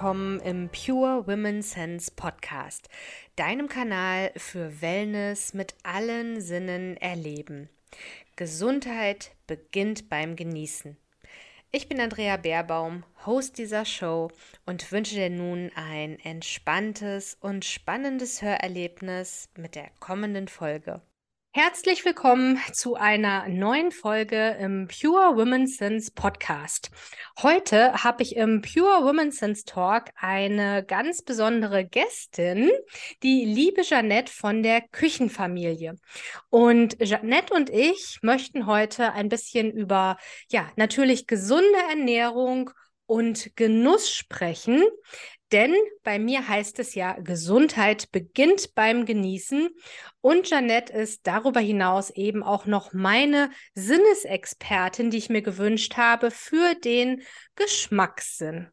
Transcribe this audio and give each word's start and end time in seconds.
willkommen 0.00 0.40
im 0.40 0.70
Pure 0.70 1.26
Women 1.26 1.60
Sense 1.60 2.10
Podcast, 2.16 2.88
deinem 3.36 3.68
Kanal 3.68 4.32
für 4.34 4.80
Wellness 4.80 5.52
mit 5.52 5.74
allen 5.82 6.40
Sinnen 6.40 6.96
erleben. 6.96 7.68
Gesundheit 8.34 9.32
beginnt 9.46 10.08
beim 10.08 10.36
Genießen. 10.36 10.96
Ich 11.70 11.86
bin 11.86 12.00
Andrea 12.00 12.38
Baerbaum, 12.38 13.04
Host 13.26 13.58
dieser 13.58 13.84
Show 13.84 14.30
und 14.64 14.90
wünsche 14.90 15.16
dir 15.16 15.28
nun 15.28 15.70
ein 15.74 16.18
entspanntes 16.20 17.36
und 17.38 17.66
spannendes 17.66 18.40
Hörerlebnis 18.40 19.50
mit 19.54 19.74
der 19.74 19.90
kommenden 20.00 20.48
Folge. 20.48 21.02
Herzlich 21.52 22.04
willkommen 22.04 22.60
zu 22.72 22.94
einer 22.94 23.48
neuen 23.48 23.90
Folge 23.90 24.56
im 24.60 24.86
Pure 24.86 25.36
Women 25.36 25.66
Sense 25.66 26.12
Podcast. 26.14 26.92
Heute 27.42 28.04
habe 28.04 28.22
ich 28.22 28.36
im 28.36 28.62
Pure 28.62 29.04
Women 29.04 29.32
Sense 29.32 29.64
Talk 29.64 30.10
eine 30.14 30.84
ganz 30.84 31.22
besondere 31.22 31.84
Gästin, 31.84 32.70
die 33.24 33.44
liebe 33.44 33.82
Jeanette 33.82 34.32
von 34.32 34.62
der 34.62 34.80
Küchenfamilie. 34.80 35.96
Und 36.50 36.96
Jeanette 37.00 37.52
und 37.52 37.68
ich 37.68 38.20
möchten 38.22 38.66
heute 38.66 39.12
ein 39.12 39.28
bisschen 39.28 39.72
über, 39.72 40.18
ja, 40.50 40.70
natürlich 40.76 41.26
gesunde 41.26 41.80
Ernährung 41.88 42.70
und 43.10 43.56
Genuss 43.56 44.14
sprechen. 44.14 44.84
Denn 45.50 45.74
bei 46.04 46.20
mir 46.20 46.46
heißt 46.46 46.78
es 46.78 46.94
ja, 46.94 47.14
Gesundheit 47.14 48.12
beginnt 48.12 48.76
beim 48.76 49.04
Genießen. 49.04 49.68
Und 50.20 50.48
Janette 50.48 50.92
ist 50.92 51.26
darüber 51.26 51.58
hinaus 51.58 52.10
eben 52.10 52.44
auch 52.44 52.66
noch 52.66 52.92
meine 52.92 53.50
Sinnesexpertin, 53.74 55.10
die 55.10 55.18
ich 55.18 55.28
mir 55.28 55.42
gewünscht 55.42 55.96
habe 55.96 56.30
für 56.30 56.76
den 56.76 57.22
Geschmackssinn. 57.56 58.68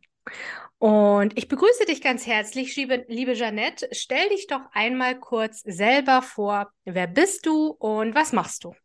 Und 0.78 1.36
ich 1.36 1.48
begrüße 1.48 1.86
dich 1.86 2.04
ganz 2.04 2.28
herzlich, 2.28 2.76
liebe, 2.76 3.06
liebe 3.08 3.34
Jeanette. 3.34 3.90
Stell 3.92 4.30
dich 4.30 4.46
doch 4.46 4.62
einmal 4.72 5.20
kurz 5.20 5.62
selber 5.62 6.22
vor. 6.22 6.72
Wer 6.86 7.08
bist 7.08 7.48
du 7.48 7.70
und 7.80 8.14
was 8.14 8.34
machst 8.34 8.66
du? 8.66 8.76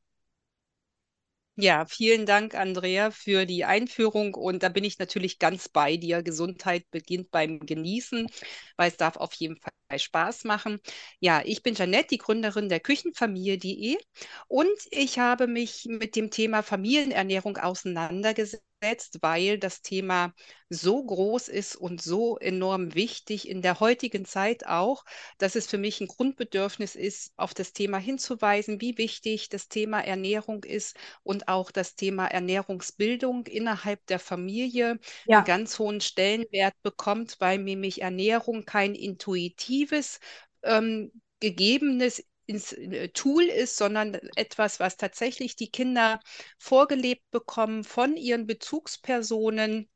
Ja, 1.56 1.84
vielen 1.84 2.25
Dank, 2.25 2.55
Andrea, 2.55 3.11
für 3.11 3.45
die 3.45 3.64
Einführung. 3.67 4.34
Und 4.34 4.62
da 4.62 4.69
bin 4.70 4.84
ich 4.84 4.98
natürlich 4.98 5.39
ganz 5.39 5.69
bei 5.69 5.97
dir. 5.98 6.22
Gesundheit 6.22 6.91
beginnt 6.91 7.31
beim 7.31 7.61
Genießen, 7.61 8.27
weil 8.77 8.89
es 8.91 8.97
darf 8.97 9.17
auf 9.19 9.34
jeden 9.34 9.56
Fall 9.61 9.98
Spaß 9.98 10.44
machen. 10.44 10.81
Ja, 11.20 11.42
ich 11.44 11.62
bin 11.62 11.75
Janette, 11.75 12.09
die 12.12 12.19
Gründerin 12.19 12.70
der 12.70 12.81
Küchenfamilie.de 12.81 13.98
und 14.48 14.70
ich 14.91 15.19
habe 15.19 15.47
mich 15.47 15.84
mit 15.86 16.17
dem 16.17 16.31
Thema 16.31 16.62
Familienernährung 16.62 17.59
auseinandergesetzt 17.59 18.64
weil 19.20 19.58
das 19.58 19.83
Thema 19.83 20.34
so 20.69 21.05
groß 21.05 21.48
ist 21.48 21.77
und 21.77 22.02
so 22.02 22.38
enorm 22.38 22.94
wichtig 22.94 23.48
in 23.48 23.62
der 23.62 23.80
heutigen 23.80 24.25
Zeit 24.25 24.66
auch, 24.66 25.05
dass 25.38 25.55
es 25.55 25.66
für 25.66 25.78
mich 25.78 26.00
ein 26.00 26.08
Grundbedürfnis 26.08 26.94
ist, 26.97 27.33
auf 27.36 27.55
das 27.55 27.72
Thema 27.72 27.98
hinzuweisen, 27.98 28.80
wie 28.80 28.98
wichtig 28.98 29.48
das 29.48 29.69
Thema 29.69 30.00
Ernährung 30.00 30.64
ist 30.64 30.97
und 31.22 31.48
auch 31.48 31.70
das 31.70 31.94
Thema 31.94 32.26
Ernährungsbildung 32.26 33.47
innerhalb 33.47 34.04
der 34.06 34.19
Familie 34.19 34.98
ja. 35.26 35.38
einen 35.38 35.47
ganz 35.47 35.78
hohen 35.78 36.00
Stellenwert 36.00 36.75
bekommt, 36.82 37.37
weil 37.41 37.59
nämlich 37.59 38.03
Ernährung 38.03 38.65
kein 38.65 38.94
intuitives 38.94 40.21
ähm, 40.62 41.12
gegebenes 41.41 42.25
ins 42.53 42.73
äh, 42.73 43.09
Tool 43.09 43.45
ist, 43.45 43.77
sondern 43.77 44.15
etwas, 44.37 44.81
was 44.81 44.97
tatsächlich 44.97 45.57
die 45.57 45.71
Kinder 45.71 46.21
vorgelebt 46.59 47.31
bekommen 47.31 47.85
von 47.85 48.17
ihren 48.17 48.47
Bezugspersonen, 48.47 49.89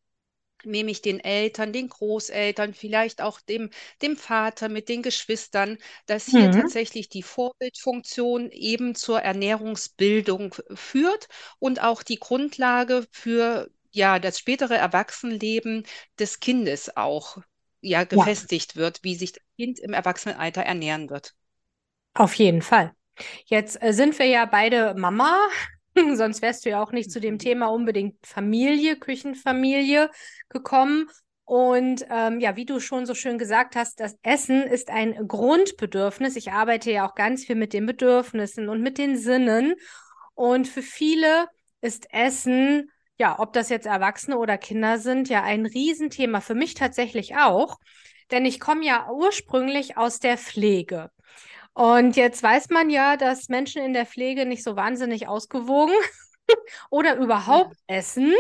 nämlich 0.65 1.03
den 1.03 1.21
Eltern, 1.21 1.73
den 1.73 1.89
Großeltern, 1.89 2.75
vielleicht 2.75 3.21
auch 3.21 3.41
dem, 3.41 3.71
dem 4.03 4.17
Vater 4.17 4.69
mit 4.69 4.89
den 4.89 5.03
Geschwistern, 5.03 5.79
dass 6.07 6.27
hier 6.27 6.49
mhm. 6.49 6.53
tatsächlich 6.53 7.09
die 7.09 7.23
Vorbildfunktion 7.23 8.51
eben 8.51 8.95
zur 8.95 9.21
Ernährungsbildung 9.21 10.55
führt 10.75 11.29
und 11.59 11.83
auch 11.83 12.03
die 12.03 12.19
Grundlage 12.19 13.07
für 13.11 13.71
ja, 13.93 14.19
das 14.19 14.39
spätere 14.39 14.77
Erwachsenenleben 14.77 15.87
des 16.19 16.41
Kindes 16.41 16.97
auch 16.97 17.39
ja, 17.81 18.05
gefestigt 18.05 18.75
ja. 18.75 18.81
wird, 18.81 19.05
wie 19.05 19.15
sich 19.15 19.33
das 19.33 19.45
Kind 19.57 19.79
im 19.79 19.93
Erwachsenenalter 19.93 20.63
ernähren 20.63 21.09
wird. 21.09 21.35
Auf 22.17 22.35
jeden 22.35 22.63
Fall. 22.63 22.93
Jetzt 23.45 23.83
äh, 23.83 23.93
sind 23.93 24.19
wir 24.19 24.27
ja 24.27 24.47
beide 24.47 24.95
Mama, 24.95 25.39
sonst 26.15 26.43
wärst 26.43 26.65
du 26.65 26.71
ja 26.71 26.83
auch 26.83 26.93
nicht 26.93 27.11
zu 27.11 27.21
dem 27.21 27.35
mhm. 27.35 27.39
Thema 27.39 27.67
unbedingt 27.67 28.27
Familie, 28.27 28.97
Küchenfamilie 28.97 30.11
gekommen. 30.49 31.09
Und 31.45 32.05
ähm, 32.11 32.41
ja, 32.41 32.57
wie 32.57 32.65
du 32.65 32.81
schon 32.81 33.07
so 33.07 33.15
schön 33.15 33.39
gesagt 33.39 33.77
hast, 33.77 34.01
das 34.01 34.17
Essen 34.23 34.63
ist 34.63 34.91
ein 34.91 35.29
Grundbedürfnis. 35.29 36.35
Ich 36.35 36.51
arbeite 36.51 36.91
ja 36.91 37.09
auch 37.09 37.15
ganz 37.15 37.45
viel 37.45 37.55
mit 37.55 37.73
den 37.73 37.87
Bedürfnissen 37.87 38.69
und 38.69 38.83
mit 38.83 38.99
den 38.99 39.17
Sinnen. 39.17 39.75
Und 40.35 40.67
für 40.67 40.83
viele 40.83 41.47
ist 41.83 42.13
Essen, 42.13 42.91
ja, 43.19 43.39
ob 43.39 43.53
das 43.53 43.69
jetzt 43.69 43.87
Erwachsene 43.87 44.39
oder 44.39 44.59
Kinder 44.59 44.99
sind, 44.99 45.29
ja 45.29 45.43
ein 45.45 45.67
Riesenthema. 45.67 46.41
Für 46.41 46.55
mich 46.55 46.75
tatsächlich 46.75 47.37
auch. 47.37 47.79
Denn 48.33 48.45
ich 48.45 48.59
komme 48.59 48.85
ja 48.85 49.09
ursprünglich 49.13 49.97
aus 49.97 50.19
der 50.19 50.39
Pflege. 50.39 51.11
Und 51.77 52.17
jetzt 52.17 52.43
weiß 52.43 52.71
man 52.71 52.89
ja, 52.89 53.19
dass 53.19 53.51
Menschen 53.51 53.83
in 53.83 53.93
der 53.93 54.07
Pflege 54.07 54.47
nicht 54.47 54.63
so 54.63 54.77
wahnsinnig 54.77 55.29
ausgewogen 55.29 55.95
oder 56.91 57.17
überhaupt 57.17 57.77
ja. 57.87 57.97
essen. 57.97 58.33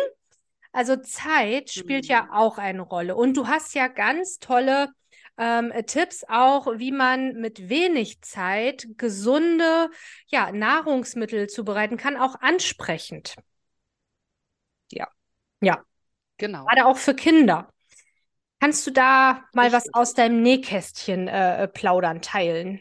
Also 0.72 0.96
Zeit 0.96 1.68
spielt 1.68 2.04
mhm. 2.04 2.10
ja 2.10 2.28
auch 2.32 2.56
eine 2.56 2.80
Rolle. 2.80 3.14
Und 3.14 3.36
du 3.36 3.46
hast 3.46 3.74
ja 3.74 3.88
ganz 3.88 4.38
tolle 4.38 4.88
ähm, 5.36 5.70
Tipps 5.84 6.24
auch, 6.26 6.78
wie 6.78 6.92
man 6.92 7.34
mit 7.34 7.68
wenig 7.68 8.22
Zeit 8.22 8.86
gesunde 8.96 9.90
ja, 10.28 10.50
Nahrungsmittel 10.50 11.46
zubereiten 11.46 11.98
kann, 11.98 12.16
auch 12.16 12.40
ansprechend. 12.40 13.36
Ja. 14.90 15.08
Ja. 15.60 15.84
Genau. 16.38 16.64
Gerade 16.64 16.86
auch 16.86 16.96
für 16.96 17.14
Kinder. 17.14 17.68
Kannst 18.60 18.86
du 18.86 18.92
da 18.92 19.44
mal 19.52 19.66
Richtig. 19.66 19.72
was 19.74 19.92
aus 19.92 20.14
deinem 20.14 20.40
Nähkästchen 20.40 21.28
äh, 21.28 21.68
plaudern, 21.68 22.22
teilen? 22.22 22.80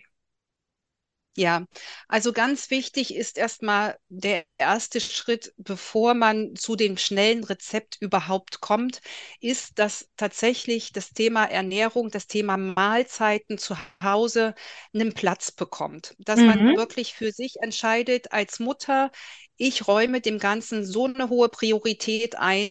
Ja, 1.38 1.66
also 2.08 2.32
ganz 2.32 2.70
wichtig 2.70 3.14
ist 3.14 3.38
erstmal 3.38 3.98
der 4.08 4.46
erste 4.58 5.02
Schritt, 5.02 5.54
bevor 5.58 6.14
man 6.14 6.56
zu 6.56 6.78
dem 6.78 6.96
schnellen 6.98 7.44
Rezept 7.44 7.98
überhaupt 8.00 8.62
kommt, 8.62 9.02
ist, 9.42 9.78
dass 9.78 10.08
tatsächlich 10.16 10.94
das 10.94 11.12
Thema 11.12 11.44
Ernährung, 11.44 12.10
das 12.10 12.28
Thema 12.28 12.56
Mahlzeiten 12.56 13.58
zu 13.58 13.76
Hause 14.02 14.56
einen 14.94 15.14
Platz 15.14 15.52
bekommt. 15.52 16.16
Dass 16.20 16.40
mhm. 16.40 16.46
man 16.46 16.76
wirklich 16.78 17.14
für 17.14 17.34
sich 17.34 17.58
entscheidet 17.62 18.32
als 18.32 18.60
Mutter, 18.60 19.12
ich 19.58 19.88
räume 19.90 20.22
dem 20.22 20.40
Ganzen 20.40 20.86
so 20.86 21.06
eine 21.06 21.28
hohe 21.30 21.50
Priorität 21.50 22.36
ein, 22.38 22.70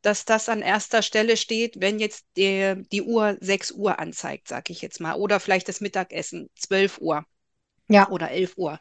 dass 0.00 0.24
das 0.24 0.48
an 0.48 0.62
erster 0.62 1.02
Stelle 1.02 1.36
steht, 1.36 1.80
wenn 1.82 1.98
jetzt 1.98 2.24
die, 2.38 2.76
die 2.92 3.02
Uhr 3.02 3.36
6 3.40 3.72
Uhr 3.72 3.98
anzeigt, 3.98 4.48
sage 4.48 4.72
ich 4.72 4.80
jetzt 4.80 5.00
mal, 5.00 5.16
oder 5.16 5.38
vielleicht 5.38 5.68
das 5.68 5.82
Mittagessen 5.82 6.48
12 6.56 6.98
Uhr 6.98 7.26
ja. 7.90 8.08
oder 8.10 8.30
11 8.30 8.54
Uhr, 8.56 8.78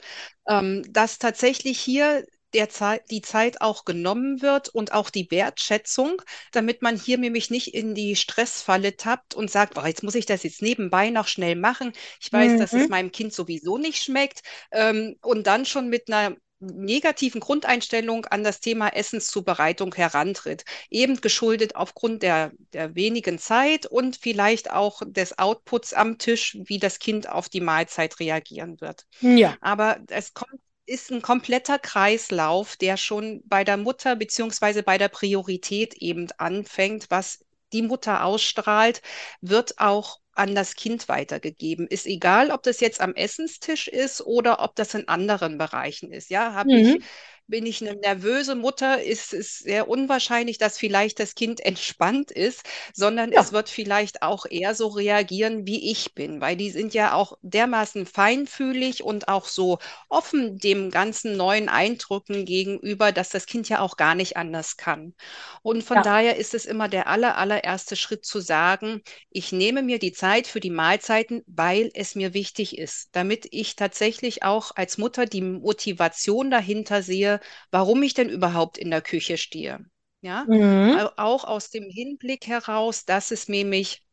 ähm, 0.48 0.84
dass 0.90 1.20
tatsächlich 1.20 1.80
hier 1.80 2.26
der 2.54 2.70
Zeit, 2.70 3.04
die 3.12 3.22
Zeit 3.22 3.62
auch 3.62 3.86
genommen 3.86 4.42
wird 4.42 4.70
und 4.70 4.92
auch 4.92 5.10
die 5.10 5.30
Wertschätzung, 5.30 6.22
damit 6.52 6.82
man 6.82 6.96
hier 6.96 7.18
nämlich 7.18 7.50
nicht 7.50 7.74
in 7.74 7.94
die 7.94 8.16
Stressfalle 8.16 8.98
tappt 8.98 9.36
und 9.36 9.52
sagt, 9.52 9.78
oh, 9.78 9.86
jetzt 9.86 10.04
muss 10.04 10.16
ich 10.16 10.26
das 10.26 10.44
jetzt 10.44 10.62
nebenbei 10.62 11.10
noch 11.10 11.28
schnell 11.28 11.56
machen. 11.56 11.94
Ich 12.20 12.32
weiß, 12.32 12.54
mhm. 12.54 12.60
dass 12.60 12.74
es 12.74 12.84
mhm. 12.84 12.90
meinem 12.90 13.12
Kind 13.12 13.34
sowieso 13.34 13.78
nicht 13.78 14.02
schmeckt. 14.02 14.42
Ähm, 14.72 15.16
und 15.22 15.46
dann 15.46 15.66
schon 15.66 15.90
mit 15.90 16.12
einer 16.12 16.36
negativen 16.60 17.42
Grundeinstellung 17.42 18.26
an 18.26 18.44
das 18.44 18.60
Thema 18.60 18.90
Essenszubereitung 18.90 19.94
herantritt. 19.96 20.66
Eben 20.90 21.22
geschuldet 21.22 21.76
aufgrund 21.76 22.24
der, 22.24 22.52
der 22.74 22.96
wenigen 22.96 23.40
Zeit 23.40 23.86
und 23.86 24.18
vielleicht 24.18 24.72
auch 24.72 25.02
des 25.06 25.40
Outputs 25.40 25.94
am 25.94 26.18
Tisch, 26.18 26.58
wie 26.66 26.80
das 26.80 27.00
Kind 27.00 27.30
auf 27.30 27.50
die 27.50 27.62
Mahlzeit 27.62 28.20
reagieren 28.20 28.82
wird. 28.82 29.06
Ja. 29.22 29.58
Aber 29.62 30.00
es 30.10 30.34
kommt 30.34 30.60
ist 30.90 31.12
ein 31.12 31.22
kompletter 31.22 31.78
Kreislauf, 31.78 32.76
der 32.76 32.98
schon 32.98 33.44
bei 33.46 33.64
der 33.64 33.78
Mutter 33.78 34.16
beziehungsweise 34.16 34.82
bei 34.82 34.98
der 34.98 35.08
Priorität 35.08 35.94
eben 35.94 36.30
anfängt, 36.40 37.12
was 37.12 37.46
die 37.74 37.84
Mutter 37.84 38.24
ausstrahlt, 38.24 39.04
wird 39.42 39.78
auch 39.78 40.20
an 40.40 40.56
das 40.56 40.76
Kind 40.76 41.10
weitergegeben. 41.10 41.88
Ist 41.88 42.08
egal, 42.08 42.52
ob 42.52 42.64
das 42.64 42.80
jetzt 42.80 43.02
am 43.02 43.14
Essenstisch 43.14 43.88
ist 43.88 44.22
oder 44.22 44.62
ob 44.62 44.76
das 44.76 44.94
in 44.94 45.08
anderen 45.08 45.58
Bereichen 45.58 46.12
ist. 46.12 46.30
Ja, 46.30 46.54
habe 46.54 46.72
mhm. 46.72 46.78
ich 46.78 47.04
bin 47.50 47.66
ich 47.66 47.82
eine 47.82 47.96
nervöse 48.00 48.56
Mutter, 48.56 49.02
ist 49.04 49.34
es 49.34 49.58
sehr 49.60 49.88
unwahrscheinlich, 49.90 50.58
dass 50.58 50.78
vielleicht 50.78 51.20
das 51.20 51.36
Kind 51.36 51.60
entspannt 51.66 52.32
ist, 52.32 52.64
sondern 52.94 53.32
Ja. 53.32 53.34
es 53.34 53.52
wird 53.52 53.70
vielleicht 53.70 54.22
auch 54.22 54.46
eher 54.50 54.76
so 54.76 54.88
reagieren, 54.88 55.66
wie 55.68 55.92
ich 55.92 56.14
bin, 56.14 56.42
weil 56.42 56.56
die 56.58 56.70
sind 56.72 56.94
ja 56.94 57.14
auch 57.14 57.38
dermaßen 57.42 58.06
feinfühlig 58.06 59.04
und 59.04 59.28
auch 59.28 59.46
so 59.48 59.80
offen 60.10 60.58
dem 60.60 60.92
ganzen 60.92 61.36
neuen 61.38 61.70
Eindrücken 61.70 62.46
gegenüber, 62.46 63.12
dass 63.12 63.30
das 63.30 63.46
Kind 63.46 63.68
ja 63.70 63.80
auch 63.82 63.98
gar 63.98 64.16
nicht 64.16 64.38
anders 64.38 64.78
kann. 64.78 65.14
Und 65.62 65.84
von 65.84 66.02
Ja. 66.02 66.04
daher 66.04 66.38
ist 66.38 66.54
es 66.54 66.66
immer 66.66 66.88
der 66.88 67.08
aller, 67.08 67.38
allererste 67.38 67.96
Schritt 67.96 68.26
zu 68.26 68.40
sagen, 68.40 69.02
ich 69.30 69.52
nehme 69.52 69.82
mir 69.84 70.00
die 70.00 70.12
Zeit 70.12 70.48
für 70.48 70.60
die 70.60 70.70
Mahlzeiten, 70.70 71.44
weil 71.48 71.92
es 71.94 72.16
mir 72.16 72.34
wichtig 72.34 72.78
ist, 72.78 73.10
damit 73.14 73.48
ich 73.52 73.76
tatsächlich 73.76 74.44
auch 74.44 74.72
als 74.76 74.98
Mutter 74.98 75.26
die 75.26 75.42
Motivation 75.42 76.52
dahinter 76.52 77.02
sehe, 77.04 77.39
warum 77.72 78.04
ich 78.04 78.14
denn 78.14 78.30
überhaupt 78.30 78.78
in 78.78 78.90
der 78.92 79.02
Küche 79.02 79.38
stehe. 79.38 79.86
Ja, 80.22 80.48
Mhm. 80.48 81.00
Au- 81.00 81.12
auch 81.18 81.44
aus 81.46 81.70
dem 81.70 81.90
Hinblick 81.90 82.48
heraus, 82.48 83.06
dass 83.06 83.32
es 83.32 83.48
nämlich 83.50 84.04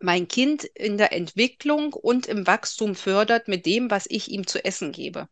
mein 0.00 0.28
Kind 0.28 0.64
in 0.64 0.98
der 0.98 1.12
Entwicklung 1.12 1.92
und 1.94 2.26
im 2.26 2.46
Wachstum 2.46 2.94
fördert 2.94 3.48
mit 3.48 3.66
dem, 3.66 3.90
was 3.90 4.06
ich 4.08 4.30
ihm 4.30 4.46
zu 4.46 4.64
essen 4.64 4.92
gebe. 4.92 5.28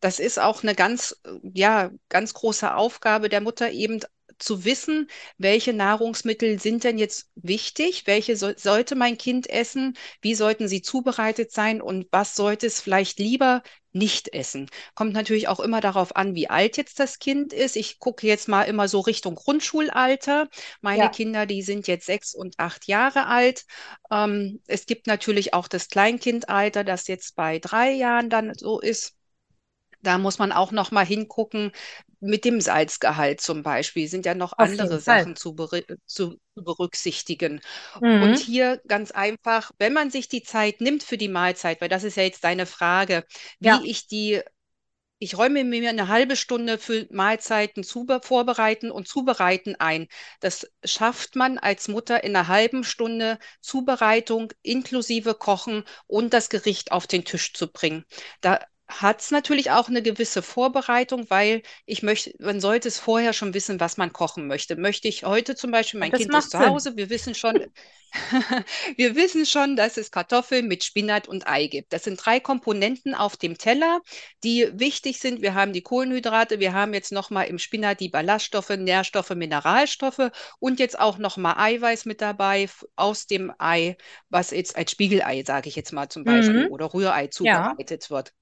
Das 0.00 0.18
ist 0.20 0.38
auch 0.40 0.62
eine 0.62 0.74
ganz, 0.74 1.20
äh, 1.24 1.30
ja, 1.54 1.90
ganz 2.10 2.34
große 2.34 2.74
Aufgabe 2.74 3.28
der 3.28 3.40
Mutter, 3.42 3.70
eben 3.72 4.00
zu 4.42 4.64
wissen, 4.64 5.08
welche 5.38 5.72
Nahrungsmittel 5.72 6.58
sind 6.60 6.84
denn 6.84 6.98
jetzt 6.98 7.30
wichtig, 7.34 8.06
welche 8.06 8.36
so, 8.36 8.52
sollte 8.56 8.94
mein 8.94 9.18
Kind 9.18 9.48
essen, 9.50 9.96
wie 10.20 10.34
sollten 10.34 10.68
sie 10.68 10.82
zubereitet 10.82 11.52
sein 11.52 11.80
und 11.82 12.06
was 12.10 12.34
sollte 12.36 12.66
es 12.66 12.80
vielleicht 12.80 13.18
lieber 13.18 13.62
nicht 13.92 14.32
essen. 14.32 14.68
Kommt 14.94 15.12
natürlich 15.12 15.48
auch 15.48 15.60
immer 15.60 15.80
darauf 15.82 16.16
an, 16.16 16.34
wie 16.34 16.48
alt 16.48 16.76
jetzt 16.78 16.98
das 16.98 17.18
Kind 17.18 17.52
ist. 17.52 17.76
Ich 17.76 17.98
gucke 17.98 18.26
jetzt 18.26 18.48
mal 18.48 18.62
immer 18.64 18.88
so 18.88 19.00
Richtung 19.00 19.34
Grundschulalter. 19.34 20.48
Meine 20.80 21.02
Ja. 21.02 21.10
Kinder, 21.10 21.44
die 21.46 21.62
sind 21.62 21.86
jetzt 21.88 22.06
sechs 22.06 22.34
und 22.34 22.58
acht 22.58 22.86
Jahre 22.86 23.26
alt. 23.26 23.64
Ähm, 24.10 24.60
es 24.66 24.86
gibt 24.86 25.06
natürlich 25.06 25.54
auch 25.54 25.68
das 25.68 25.88
Kleinkindalter, 25.88 26.84
das 26.84 27.06
jetzt 27.08 27.36
bei 27.36 27.58
drei 27.58 27.92
Jahren 27.92 28.30
dann 28.30 28.54
so 28.54 28.80
ist. 28.80 29.14
Da 30.02 30.18
muss 30.18 30.38
man 30.38 30.52
auch 30.52 30.72
noch 30.72 30.90
mal 30.90 31.06
hingucken 31.06 31.72
mit 32.22 32.44
dem 32.44 32.60
Salzgehalt 32.60 33.40
zum 33.40 33.62
Beispiel. 33.62 34.08
Sind 34.08 34.26
ja 34.26 34.34
noch 34.34 34.54
Auf 34.56 34.70
andere. 34.70 35.00
Sachen 35.00 35.36
zu, 35.36 35.56
zu 36.06 36.38
berücksichtigen. 36.54 37.60
Mhm. 38.00 38.22
Und 38.22 38.38
hier 38.38 38.80
ganz 38.86 39.10
einfach, 39.10 39.72
wenn 39.78 39.92
man 39.92 40.10
sich 40.10 40.28
die 40.28 40.42
Zeit 40.42 40.80
nimmt 40.80 41.02
für 41.02 41.18
die 41.18 41.28
Mahlzeit, 41.28 41.80
weil 41.80 41.88
das 41.88 42.04
ist 42.04 42.16
ja 42.16 42.22
jetzt 42.24 42.44
deine 42.44 42.66
Frage, 42.66 43.24
wie 43.60 43.68
Ja. 43.68 43.82
ich 43.84 44.06
die, 44.06 44.40
ich 45.18 45.38
räume 45.38 45.64
mir 45.64 45.88
eine 45.88 46.08
halbe 46.08 46.36
Stunde 46.36 46.78
für 46.78 47.06
Mahlzeiten 47.10 47.84
zu, 47.84 48.06
vorbereiten 48.22 48.90
und 48.90 49.06
zubereiten 49.08 49.76
ein. 49.78 50.08
Das 50.40 50.66
schafft 50.84 51.36
man 51.36 51.58
als 51.58 51.88
Mutter 51.88 52.24
in 52.24 52.34
einer 52.36 52.48
halben 52.48 52.82
Stunde 52.84 53.38
Zubereitung 53.60 54.52
inklusive 54.62 55.34
Kochen 55.34 55.84
und 56.08 56.34
das 56.34 56.48
Gericht 56.50 56.92
auf 56.92 57.06
den 57.06 57.24
Tisch 57.24 57.52
zu 57.54 57.70
bringen. 57.72 58.04
Da 58.40 58.60
hat 58.88 59.20
es 59.20 59.30
natürlich 59.30 59.70
auch 59.70 59.88
eine 59.88 60.02
gewisse 60.02 60.42
Vorbereitung, 60.42 61.30
weil 61.30 61.62
ich 61.86 62.02
möchte, 62.02 62.32
man 62.38 62.60
sollte 62.60 62.88
es 62.88 62.98
vorher 62.98 63.32
schon 63.32 63.54
wissen, 63.54 63.80
was 63.80 63.96
man 63.96 64.12
kochen 64.12 64.46
möchte. 64.46 64.76
Möchte 64.76 65.08
ich 65.08 65.24
heute 65.24 65.54
zum 65.54 65.70
Beispiel, 65.70 65.98
mein 66.00 66.12
Das 66.12 66.28
Kind 66.28 66.34
ist 66.34 66.50
zu 66.50 66.58
Sinn. 66.58 66.62
Hause, 66.62 66.96
wir 66.96 67.08
wissen 67.08 67.34
schon, 67.34 67.72
wir 68.96 69.16
wissen 69.16 69.46
schon, 69.46 69.76
dass 69.76 69.96
es 69.96 70.10
Kartoffeln 70.10 70.68
mit 70.68 70.84
Spinat 70.84 71.26
und 71.28 71.46
Ei 71.48 71.66
gibt. 71.68 71.92
Das 71.94 72.04
sind 72.04 72.16
drei 72.24 72.40
Komponenten 72.40 73.14
auf 73.14 73.38
dem 73.38 73.56
Teller, 73.56 74.00
die 74.44 74.68
wichtig 74.78 75.18
sind. 75.20 75.40
Wir 75.40 75.54
haben 75.54 75.72
die 75.72 75.82
Kohlenhydrate, 75.82 76.60
wir 76.60 76.74
haben 76.74 76.92
jetzt 76.92 77.12
nochmal 77.12 77.46
im 77.46 77.58
Spinat 77.58 78.00
die 78.00 78.10
Ballaststoffe, 78.10 78.70
Nährstoffe, 78.70 79.30
Mineralstoffe 79.30 80.30
und 80.58 80.78
jetzt 80.80 80.98
auch 80.98 81.16
nochmal 81.18 81.54
Eiweiß 81.56 82.04
mit 82.04 82.20
dabei 82.20 82.68
aus 82.96 83.26
dem 83.26 83.52
Ei, 83.58 83.96
was 84.28 84.50
jetzt 84.50 84.76
als 84.76 84.90
Spiegelei, 84.90 85.42
sage 85.44 85.68
ich 85.70 85.76
jetzt 85.76 85.92
mal 85.92 86.08
zum 86.10 86.24
Beispiel, 86.24 86.64
Mhm. 86.64 86.66
oder 86.66 86.92
Rührei 86.92 87.28
Ja. 87.40 87.76
zubereitet 87.78 88.10
wird. 88.10 88.32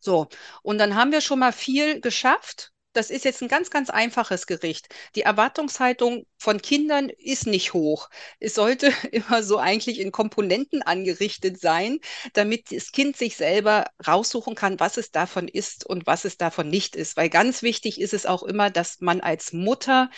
So, 0.00 0.28
und 0.62 0.78
dann 0.78 0.94
haben 0.94 1.12
wir 1.12 1.20
schon 1.20 1.38
mal 1.40 1.52
viel 1.52 2.00
geschafft. 2.00 2.72
Das 2.94 3.10
ist 3.10 3.24
jetzt 3.24 3.42
ein 3.42 3.48
ganz, 3.48 3.70
ganz 3.70 3.90
einfaches 3.90 4.46
Gericht. 4.46 4.88
Die 5.14 5.22
Erwartungshaltung 5.22 6.26
von 6.38 6.60
Kindern 6.62 7.10
ist 7.10 7.46
nicht 7.46 7.74
hoch. 7.74 8.08
Es 8.40 8.54
sollte 8.54 8.92
immer 9.12 9.42
so 9.42 9.58
eigentlich 9.58 10.00
in 10.00 10.10
Komponenten 10.10 10.82
angerichtet 10.82 11.60
sein, 11.60 11.98
damit 12.32 12.72
das 12.72 12.90
Kind 12.92 13.16
sich 13.16 13.36
selber 13.36 13.86
raussuchen 14.06 14.54
kann, 14.54 14.80
was 14.80 14.96
es 14.96 15.10
davon 15.10 15.48
ist 15.48 15.84
und 15.86 16.06
was 16.06 16.24
es 16.24 16.38
davon 16.38 16.68
nicht 16.70 16.96
ist. 16.96 17.16
Weil 17.16 17.28
ganz 17.28 17.62
wichtig 17.62 18.00
ist 18.00 18.14
es 18.14 18.26
auch 18.26 18.42
immer, 18.42 18.70
dass 18.70 19.00
man 19.00 19.20
als 19.20 19.52
Mutter, 19.52 20.10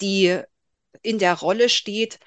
die 0.00 0.40
in 1.02 1.18
der 1.18 1.34
Rolle 1.34 1.68
steht, 1.68 2.18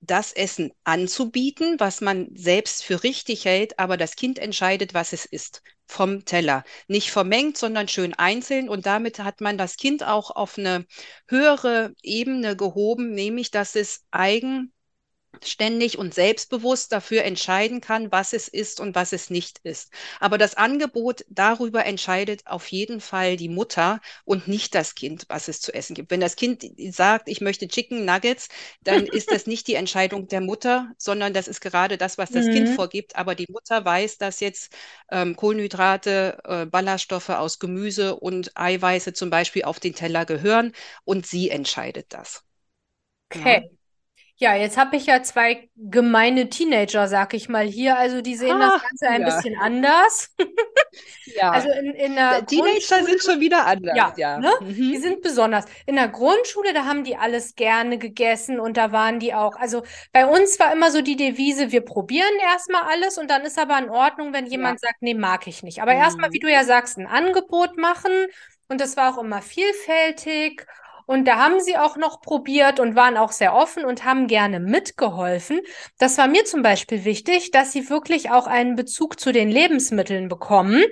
das 0.00 0.32
Essen 0.32 0.72
anzubieten, 0.84 1.78
was 1.80 2.00
man 2.00 2.28
selbst 2.34 2.84
für 2.84 3.02
richtig 3.02 3.44
hält, 3.44 3.78
aber 3.78 3.96
das 3.96 4.16
Kind 4.16 4.38
entscheidet, 4.38 4.94
was 4.94 5.12
es 5.12 5.24
ist, 5.26 5.62
vom 5.86 6.24
Teller. 6.24 6.64
Nicht 6.88 7.10
vermengt, 7.10 7.56
sondern 7.56 7.88
schön 7.88 8.14
einzeln. 8.14 8.68
Und 8.68 8.86
damit 8.86 9.18
hat 9.20 9.40
man 9.40 9.58
das 9.58 9.76
Kind 9.76 10.04
auch 10.04 10.30
auf 10.30 10.58
eine 10.58 10.86
höhere 11.28 11.92
Ebene 12.02 12.56
gehoben, 12.56 13.12
nämlich 13.12 13.50
dass 13.50 13.76
es 13.76 14.04
eigen 14.10 14.72
ständig 15.44 15.98
und 15.98 16.14
selbstbewusst 16.14 16.92
dafür 16.92 17.24
entscheiden 17.24 17.80
kann, 17.80 18.10
was 18.12 18.32
es 18.32 18.48
ist 18.48 18.80
und 18.80 18.94
was 18.94 19.12
es 19.12 19.30
nicht 19.30 19.58
ist. 19.64 19.92
Aber 20.20 20.38
das 20.38 20.54
Angebot 20.56 21.24
darüber 21.28 21.84
entscheidet 21.84 22.46
auf 22.46 22.68
jeden 22.68 23.00
Fall 23.00 23.36
die 23.36 23.48
Mutter 23.48 24.00
und 24.24 24.48
nicht 24.48 24.74
das 24.74 24.94
Kind, 24.94 25.24
was 25.28 25.48
es 25.48 25.60
zu 25.60 25.72
essen 25.74 25.94
gibt. 25.94 26.10
Wenn 26.10 26.20
das 26.20 26.36
Kind 26.36 26.64
sagt, 26.94 27.28
ich 27.28 27.40
möchte 27.40 27.68
Chicken 27.68 28.04
Nuggets, 28.04 28.48
dann 28.84 29.06
ist 29.06 29.32
das 29.32 29.46
nicht 29.46 29.66
die 29.68 29.74
Entscheidung 29.74 30.28
der 30.28 30.40
Mutter, 30.40 30.92
sondern 30.98 31.32
das 31.32 31.48
ist 31.48 31.60
gerade 31.60 31.98
das, 31.98 32.18
was 32.18 32.30
das 32.30 32.50
Kind 32.50 32.68
Mhm. 32.68 32.68
vorgibt. 32.68 33.16
Aber 33.16 33.34
die 33.34 33.46
Mutter 33.50 33.84
weiß, 33.84 34.18
dass 34.18 34.40
jetzt 34.40 34.72
ähm, 35.10 35.36
Kohlenhydrate, 35.36 36.38
äh, 36.44 36.66
Ballaststoffe 36.66 37.28
aus 37.30 37.58
Gemüse 37.58 38.16
und 38.16 38.52
Eiweiße 38.56 39.12
zum 39.12 39.30
Beispiel 39.30 39.64
auf 39.64 39.80
den 39.80 39.94
Teller 39.94 40.24
gehören 40.26 40.72
und 41.04 41.26
sie 41.26 41.50
entscheidet 41.50 42.06
das. 42.12 42.42
Okay. 43.30 43.60
Ja, 43.60 43.75
jetzt 44.54 44.76
habe 44.76 44.96
ich 44.96 45.06
ja 45.06 45.22
zwei 45.22 45.68
gemeine 45.76 46.48
Teenager, 46.50 47.08
sag 47.08 47.32
ich 47.34 47.48
mal 47.48 47.66
hier. 47.66 47.96
Also 47.96 48.20
die 48.20 48.36
sehen 48.36 48.60
das 48.60 48.74
Ah, 48.74 48.80
Ganze 48.80 49.08
ein 49.08 49.22
ja. 49.22 49.26
bisschen 49.26 49.56
anders. 49.58 50.34
Ja. 51.24 51.50
Also 51.52 51.68
in, 51.70 51.86
in 51.94 52.14
der 52.14 52.46
Teenager 52.46 53.04
sind 53.04 53.22
schon 53.22 53.40
wieder 53.40 53.66
anders, 53.66 53.96
ja, 53.96 54.14
ja. 54.16 54.38
ne? 54.38 54.50
Mhm. 54.60 54.92
Die 54.92 54.96
sind 54.98 55.22
besonders. 55.22 55.64
In 55.86 55.96
der 55.96 56.08
Grundschule, 56.08 56.72
da 56.72 56.84
haben 56.86 57.04
die 57.04 57.16
alles 57.16 57.54
gerne 57.56 57.98
gegessen 57.98 58.60
und 58.60 58.76
da 58.76 58.92
waren 58.92 59.18
die 59.20 59.34
auch. 59.34 59.56
Also 59.56 59.82
bei 60.12 60.26
uns 60.26 60.58
war 60.58 60.72
immer 60.72 60.90
so 60.90 61.02
die 61.02 61.16
Devise, 61.16 61.72
wir 61.72 61.82
probieren 61.82 62.32
erstmal 62.42 62.82
alles 62.84 63.18
und 63.18 63.30
dann 63.30 63.42
ist 63.42 63.58
aber 63.58 63.78
in 63.78 63.90
Ordnung, 63.90 64.32
wenn 64.32 64.46
jemand 64.46 64.80
sagt, 64.80 65.02
nee, 65.02 65.14
mag 65.14 65.46
ich 65.46 65.62
nicht. 65.62 65.82
Aber 65.82 65.92
erstmal, 65.94 66.30
wie 66.32 66.38
Mhm. 66.38 66.40
du 66.40 66.50
ja 66.50 66.64
sagst, 66.64 66.98
ein 66.98 67.06
Angebot 67.06 67.76
machen 67.76 68.12
und 68.68 68.80
das 68.80 68.96
war 68.96 69.14
auch 69.14 69.22
immer 69.22 69.42
vielfältig. 69.42 70.66
Und 71.06 71.26
da 71.26 71.36
haben 71.38 71.60
sie 71.60 71.76
auch 71.78 71.96
noch 71.96 72.20
probiert 72.20 72.80
und 72.80 72.96
waren 72.96 73.16
auch 73.16 73.32
sehr 73.32 73.54
offen 73.54 73.84
und 73.84 74.04
haben 74.04 74.26
gerne 74.26 74.60
mitgeholfen. 74.60 75.60
Das 75.98 76.18
war 76.18 76.26
mir 76.28 76.44
zum 76.44 76.62
Beispiel 76.62 77.04
wichtig, 77.04 77.50
dass 77.52 77.72
sie 77.72 77.88
wirklich 77.90 78.30
auch 78.30 78.46
einen 78.46 78.76
Bezug 78.76 79.18
zu 79.20 79.32
den 79.32 79.48
Lebensmitteln 79.50 80.28
bekommen, 80.28 80.82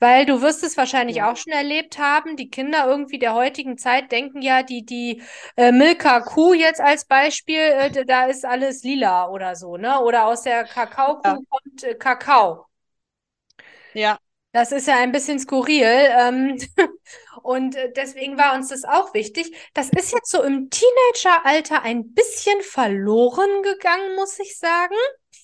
weil 0.00 0.26
du 0.26 0.42
wirst 0.42 0.62
es 0.64 0.76
wahrscheinlich 0.76 1.22
Ja. 1.22 1.24
auch 1.24 1.36
schon 1.36 1.52
erlebt 1.52 1.98
haben. 1.98 2.36
Die 2.36 2.50
Kinder 2.50 2.86
irgendwie 2.86 3.18
der 3.18 3.34
heutigen 3.34 3.78
Zeit 3.78 4.12
denken 4.12 4.42
ja, 4.42 4.62
die, 4.62 4.84
die 4.84 5.22
äh, 5.56 5.72
Milka 5.72 6.20
Kuh 6.20 6.54
jetzt 6.54 6.80
als 6.80 7.04
Beispiel, 7.06 7.56
äh, 7.58 8.04
da 8.04 8.24
ist 8.26 8.44
alles 8.44 8.82
lila 8.84 9.28
oder 9.28 9.56
so, 9.56 9.76
ne? 9.76 10.00
Oder 10.00 10.26
aus 10.26 10.42
der 10.42 10.64
Kakaokuh 10.66 11.22
Ja. 11.24 11.40
kommt 11.48 11.82
äh, 11.84 11.94
Kakao. 11.94 12.66
Ja, 13.92 14.18
Das 14.52 14.72
ist 14.72 14.86
ja 14.86 14.96
ein 14.98 15.12
bisschen 15.12 15.38
skurril. 15.38 15.84
Ähm, 15.84 16.58
und 17.44 17.76
äh, 17.76 17.92
deswegen 17.94 18.38
war 18.38 18.54
uns 18.54 18.68
das 18.68 18.84
auch 18.84 19.14
wichtig. 19.14 19.54
Das 19.74 19.90
ist 19.90 20.12
jetzt 20.12 20.30
so 20.30 20.42
im 20.42 20.70
Teenageralter 20.70 21.82
ein 21.82 22.14
bisschen 22.14 22.60
verloren 22.62 23.62
gegangen, 23.62 24.16
muss 24.16 24.38
ich 24.40 24.58
sagen. 24.58 24.94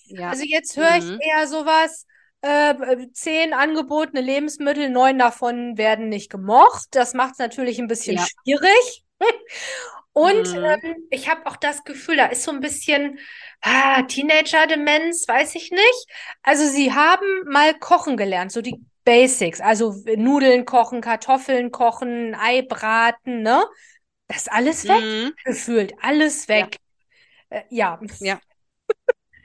ja. 0.06 0.30
Also 0.30 0.44
jetzt 0.46 0.76
höre 0.76 0.96
ich 0.98 1.12
Mhm. 1.12 1.18
eher 1.18 1.46
sowas, 1.48 2.06
äh, 2.42 2.74
zehn 3.12 3.52
angebotene 3.54 4.20
Lebensmittel, 4.22 4.88
neun 4.90 5.18
davon 5.18 5.76
werden 5.78 6.08
nicht 6.08 6.30
gemocht. 6.30 6.88
Das 6.92 7.14
macht 7.14 7.32
es 7.34 7.38
natürlich 7.38 7.78
ein 7.80 7.88
bisschen 7.88 8.16
Ja. 8.16 8.20
schwierig. 8.20 9.04
Und 10.12 10.34
Mhm. 10.34 10.80
ähm, 10.84 10.96
ich 11.10 11.28
habe 11.28 11.46
auch 11.46 11.56
das 11.56 11.84
Gefühl, 11.84 12.16
da 12.16 12.26
ist 12.26 12.42
so 12.42 12.50
ein 12.50 12.60
bisschen 12.60 13.18
ah, 13.62 14.02
Teenager-Demenz, 14.02 15.26
weiß 15.28 15.54
ich 15.54 15.70
nicht. 15.70 16.06
Also 16.42 16.66
sie 16.66 16.92
haben 16.92 17.26
mal 17.46 17.78
kochen 17.78 18.16
gelernt, 18.16 18.52
so 18.52 18.60
die 18.62 18.82
Basics, 19.10 19.60
also 19.60 19.94
Nudeln 20.16 20.64
kochen, 20.66 21.00
Kartoffeln 21.00 21.72
kochen, 21.72 22.34
Ei 22.36 22.62
braten, 22.62 23.42
ne? 23.42 23.64
Das 24.28 24.38
ist 24.38 24.52
alles 24.52 24.88
weg, 24.88 25.04
Mhm. 25.04 25.34
gefühlt, 25.44 25.94
alles 26.02 26.48
weg. 26.48 26.76
Äh, 27.50 27.62
ja. 27.70 28.00
Ja. 28.20 28.40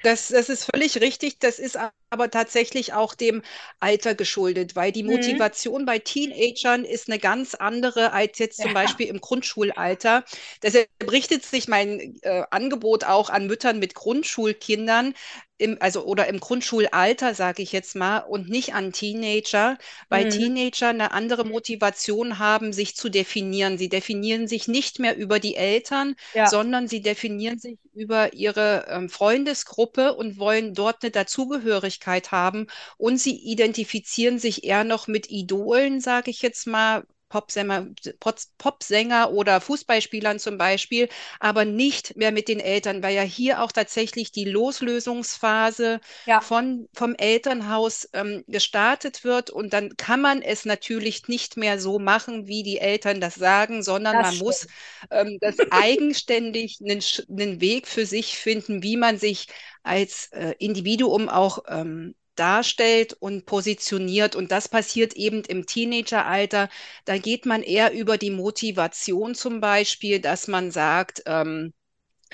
Das, 0.01 0.27
das 0.27 0.49
ist 0.49 0.65
völlig 0.71 1.01
richtig. 1.01 1.39
Das 1.39 1.57
ist 1.57 1.77
aber 2.11 2.29
tatsächlich 2.29 2.93
auch 2.93 3.15
dem 3.15 3.41
Alter 3.79 4.13
geschuldet, 4.13 4.75
weil 4.75 4.91
die 4.91 5.01
Mhm. 5.07 5.39
Motivation 5.41 5.85
bei 5.85 5.97
Teenagern 5.97 6.85
ist 6.85 7.09
eine 7.09 7.17
ganz 7.17 7.55
andere 7.55 8.11
als 8.13 8.37
jetzt 8.37 8.61
zum 8.61 8.71
Ja. 8.71 8.73
Beispiel 8.73 9.07
im 9.07 9.19
Grundschulalter. 9.19 10.23
Deshalb 10.61 10.87
richtet 11.11 11.43
sich 11.43 11.67
mein 11.67 12.19
äh, 12.21 12.43
Angebot 12.51 13.03
auch 13.03 13.31
an 13.31 13.47
Müttern 13.47 13.79
mit 13.79 13.95
Grundschulkindern, 13.95 15.15
im, 15.57 15.77
also 15.79 16.05
oder 16.05 16.27
im 16.27 16.39
Grundschulalter, 16.39 17.33
sage 17.33 17.63
ich 17.63 17.71
jetzt 17.71 17.95
mal, 17.95 18.19
und 18.19 18.49
nicht 18.49 18.73
an 18.73 18.91
Teenager, 18.91 19.77
weil 20.09 20.25
Mhm. 20.25 20.25
Teenager 20.27 20.89
eine 20.89 21.11
andere 21.11 21.45
Motivation 21.45 22.39
haben, 22.39 22.73
sich 22.73 22.95
zu 22.95 23.09
definieren. 23.09 23.77
Sie 23.77 23.89
definieren 23.89 24.47
sich 24.47 24.67
nicht 24.67 24.99
mehr 24.99 25.15
über 25.17 25.39
die 25.39 25.55
Eltern, 25.55 26.15
Ja. 26.33 26.55
sondern 26.55 26.87
sie 26.87 27.01
definieren 27.01 27.59
sich 27.59 27.77
über 27.93 28.33
ihre 28.33 28.85
ähm, 28.89 29.09
Freundesgruppe 29.09 30.13
und 30.15 30.37
wollen 30.39 30.73
dort 30.73 31.03
eine 31.03 31.11
Dazugehörigkeit 31.11 32.31
haben. 32.31 32.67
Und 32.97 33.17
sie 33.19 33.35
identifizieren 33.37 34.39
sich 34.39 34.63
eher 34.63 34.83
noch 34.83 35.07
mit 35.07 35.29
Idolen, 35.29 36.01
sage 36.01 36.31
ich 36.31 36.41
jetzt 36.41 36.67
mal. 36.67 37.05
Popsänger, 37.35 37.87
Pop- 38.19 38.39
Popsänger 38.57 39.31
oder 39.31 39.59
Fußballspielern 39.61 40.39
zum 40.39 40.57
Beispiel, 40.57 41.09
aber 41.39 41.65
nicht 41.65 42.15
mehr 42.15 42.31
mit 42.31 42.47
den 42.47 42.59
Eltern, 42.59 43.03
weil 43.03 43.15
ja 43.15 43.21
hier 43.23 43.61
auch 43.61 43.71
tatsächlich 43.71 44.31
die 44.31 44.45
Loslösungsphase 44.45 45.99
Ja. 46.25 46.39
von, 46.39 46.87
vom 46.93 47.15
Elternhaus 47.15 48.09
ähm, 48.13 48.43
gestartet 48.47 49.23
wird. 49.23 49.49
Und 49.49 49.73
dann 49.73 49.97
kann 49.97 50.21
man 50.21 50.41
es 50.41 50.65
natürlich 50.65 51.27
nicht 51.27 51.57
mehr 51.57 51.79
so 51.79 51.99
machen, 51.99 52.47
wie 52.47 52.63
die 52.63 52.77
Eltern 52.79 53.19
das 53.21 53.35
sagen, 53.35 53.83
sondern 53.83 54.19
Das 54.19 54.21
man 54.21 54.37
muss 54.37 54.67
stimmt. 54.67 54.71
ähm, 55.11 55.37
das 55.41 55.57
eigenständig 55.69 56.79
einen, 56.81 57.01
einen 57.29 57.61
Weg 57.61 57.87
für 57.87 58.05
sich 58.05 58.37
finden, 58.37 58.83
wie 58.83 58.97
man 58.97 59.17
sich 59.17 59.47
als 59.83 60.27
äh, 60.31 60.55
Individuum 60.59 61.29
auch 61.29 61.59
ähm, 61.67 62.15
darstellt 62.39 63.13
und 63.13 63.45
positioniert. 63.45 64.35
Und 64.35 64.51
das 64.51 64.67
passiert 64.69 65.13
eben 65.15 65.43
im 65.45 65.65
Teenageralter. 65.65 66.69
Da 67.05 67.17
geht 67.17 67.45
man 67.45 67.61
eher 67.63 67.93
über 67.93 68.17
die 68.17 68.31
Motivation 68.31 69.35
zum 69.35 69.61
Beispiel, 69.61 70.19
dass 70.19 70.47
man 70.47 70.71
sagt, 70.71 71.23
ähm, 71.25 71.73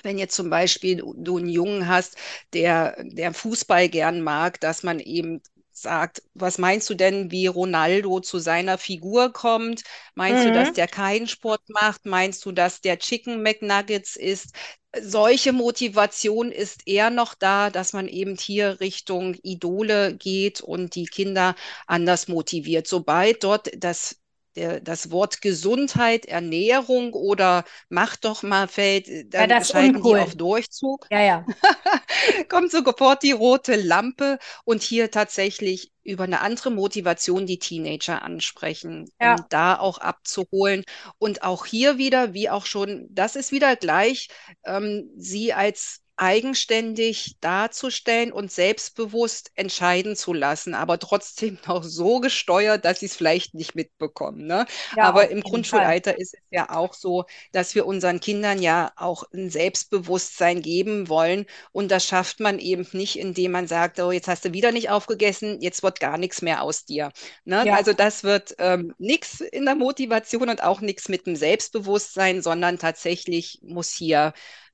wenn 0.04 0.18
jetzt 0.18 0.36
zum 0.36 0.50
Beispiel 0.50 1.04
du 1.16 1.38
einen 1.38 1.50
Jungen 1.50 1.88
hast, 1.88 2.18
der, 2.54 2.98
der 3.04 3.34
Fußball 3.34 3.90
gern 3.90 4.22
mag, 4.22 4.60
dass 4.60 4.84
man 4.84 5.00
eben 5.00 5.42
sagt, 5.72 6.24
was 6.34 6.58
meinst 6.58 6.90
du 6.90 6.96
denn, 6.96 7.32
wie 7.32 7.48
Ronaldo 7.48 8.20
zu 8.20 8.40
seiner 8.40 8.78
Figur 8.78 9.32
kommt? 9.34 9.84
Meinst 10.16 10.46
du, 10.46 10.52
dass 10.52 10.72
Mhm. 10.72 10.74
der 10.74 10.88
keinen 10.88 11.28
Sport 11.28 11.62
macht? 11.70 12.06
Meinst 12.06 12.46
du, 12.46 12.52
dass 12.52 12.82
der 12.82 13.00
Chicken 13.00 13.42
McNuggets 13.44 14.16
isst? 14.16 14.56
Solche 15.00 15.54
Motivation 15.54 16.52
ist 16.52 16.86
eher 16.86 17.10
noch 17.10 17.34
da, 17.34 17.70
dass 17.70 17.94
man 17.94 18.08
eben 18.10 18.36
hier 18.38 18.80
Richtung 18.82 19.36
Idole 19.36 20.16
geht 20.18 20.60
und 20.62 20.96
die 20.96 21.06
Kinder 21.06 21.56
anders 21.88 22.28
motiviert. 22.28 22.88
Sobald 22.88 23.44
dort 23.46 23.70
das 23.78 24.21
der, 24.56 24.80
das 24.82 25.12
Wort 25.12 25.42
Gesundheit, 25.42 26.26
Ernährung 26.26 27.14
oder 27.14 27.64
mach 27.90 28.16
doch 28.18 28.44
mal 28.44 28.68
fällt, 28.68 29.08
Ja, 29.36 29.48
dann 29.48 29.52
ist 29.58 29.72
schalten 29.72 30.04
die 30.04 30.16
uncool. 30.16 30.18
auf 30.18 30.36
Durchzug 30.36 31.08
Ja, 31.10 31.22
ja. 31.22 31.46
kommt 32.50 32.72
sofort 32.72 33.24
die 33.24 33.32
rote 33.32 33.76
Lampe 33.76 34.40
und 34.66 34.82
hier 34.84 35.12
tatsächlich 35.12 35.92
über 36.04 36.24
eine 36.24 36.42
andere 36.42 36.72
Motivation 36.72 37.46
die 37.46 37.60
Teenager 37.60 38.22
ansprechen, 38.24 39.12
Ja. 39.20 39.36
um 39.36 39.46
da 39.50 39.78
auch 39.80 39.98
abzuholen. 40.00 40.84
Und 41.18 41.44
auch 41.44 41.66
hier 41.66 41.98
wieder, 41.98 42.34
wie 42.34 42.50
auch 42.50 42.66
schon, 42.66 43.08
das 43.12 43.36
ist 43.36 43.52
wieder 43.52 43.76
gleich, 43.76 44.30
ähm, 44.66 45.10
sie 45.18 45.54
als 45.54 46.02
eigenständig 46.22 47.38
darzustellen 47.42 48.32
und 48.32 48.52
selbstbewusst 48.52 49.52
entscheiden 49.56 50.16
zu 50.16 50.34
lassen, 50.34 50.76
aber 50.76 51.00
trotzdem 51.00 51.58
noch 51.68 51.84
so 51.84 52.20
gesteuert, 52.20 52.86
dass 52.86 53.00
sie 53.00 53.08
es 53.08 53.16
vielleicht 53.16 53.56
nicht 53.56 53.74
mitbekommen. 53.74 54.46
Ne? 54.46 54.68
Ja, 54.96 55.06
Aber 55.06 55.24
im 55.24 55.38
jeden 55.38 55.42
Fall. 55.42 55.52
Grundschulalter 55.52 56.20
ist 56.20 56.36
es 56.36 56.42
ja 56.52 56.70
auch 56.70 56.94
so, 56.94 57.26
dass 57.54 57.74
wir 57.74 57.88
unseren 57.88 58.20
Kindern 58.20 58.62
ja 58.62 58.92
auch 58.98 59.24
ein 59.34 59.50
Selbstbewusstsein 59.50 60.62
geben 60.62 61.10
wollen. 61.10 61.48
Und 61.72 61.90
das 61.90 62.06
schafft 62.06 62.40
man 62.40 62.60
eben 62.60 62.88
nicht, 62.92 63.18
indem 63.18 63.54
man 63.54 63.68
sagt, 63.68 64.00
oh, 64.00 64.12
jetzt 64.12 64.28
hast 64.28 64.46
du 64.46 64.54
wieder 64.54 64.72
nicht 64.72 64.92
aufgegessen, 64.92 65.60
jetzt 65.60 65.82
wird 65.82 66.00
gar 66.00 66.20
nichts 66.20 66.44
mehr 66.44 66.62
aus 66.62 66.86
dir. 66.86 67.12
Ne? 67.46 67.64
Ja. 67.66 67.76
Also 67.76 67.94
das 67.94 68.24
wird 68.24 68.54
ähm, 68.60 68.94
nichts 69.00 69.42
in 69.42 69.66
der 69.66 69.76
Motivation 69.76 70.50
und 70.50 70.62
auch 70.62 70.82
nichts 70.82 71.10
mit 71.10 71.26
dem 71.26 71.36
Selbstbewusstsein, 71.36 72.44
sondern 72.44 72.78
tatsächlich 72.78 73.60
muss 73.64 73.90
hier 73.90 74.34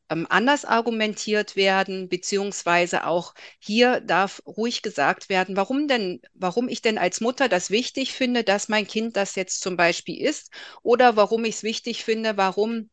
ähm, 0.09 0.27
anders 0.29 0.65
argumentiert 0.65 1.55
werden, 1.55 2.09
beziehungsweise 2.09 3.05
auch 3.05 3.33
hier 3.59 3.99
darf 4.01 4.41
ruhig 4.45 4.81
gesagt 4.81 5.29
werden, 5.29 5.55
warum 5.57 5.87
denn, 5.87 6.21
warum 6.33 6.69
ich 6.69 6.81
denn 6.81 6.97
als 6.97 7.21
Mutter 7.21 7.49
das 7.49 7.69
wichtig 7.71 8.13
finde, 8.13 8.43
dass 8.43 8.69
mein 8.69 8.87
Kind 8.87 9.15
das 9.17 9.35
jetzt 9.35 9.61
zum 9.61 9.77
Beispiel 9.77 10.21
isst, 10.21 10.51
oder 10.83 11.15
warum 11.15 11.45
ich 11.45 11.55
es 11.55 11.63
wichtig 11.63 12.03
finde, 12.03 12.37
warum 12.37 12.89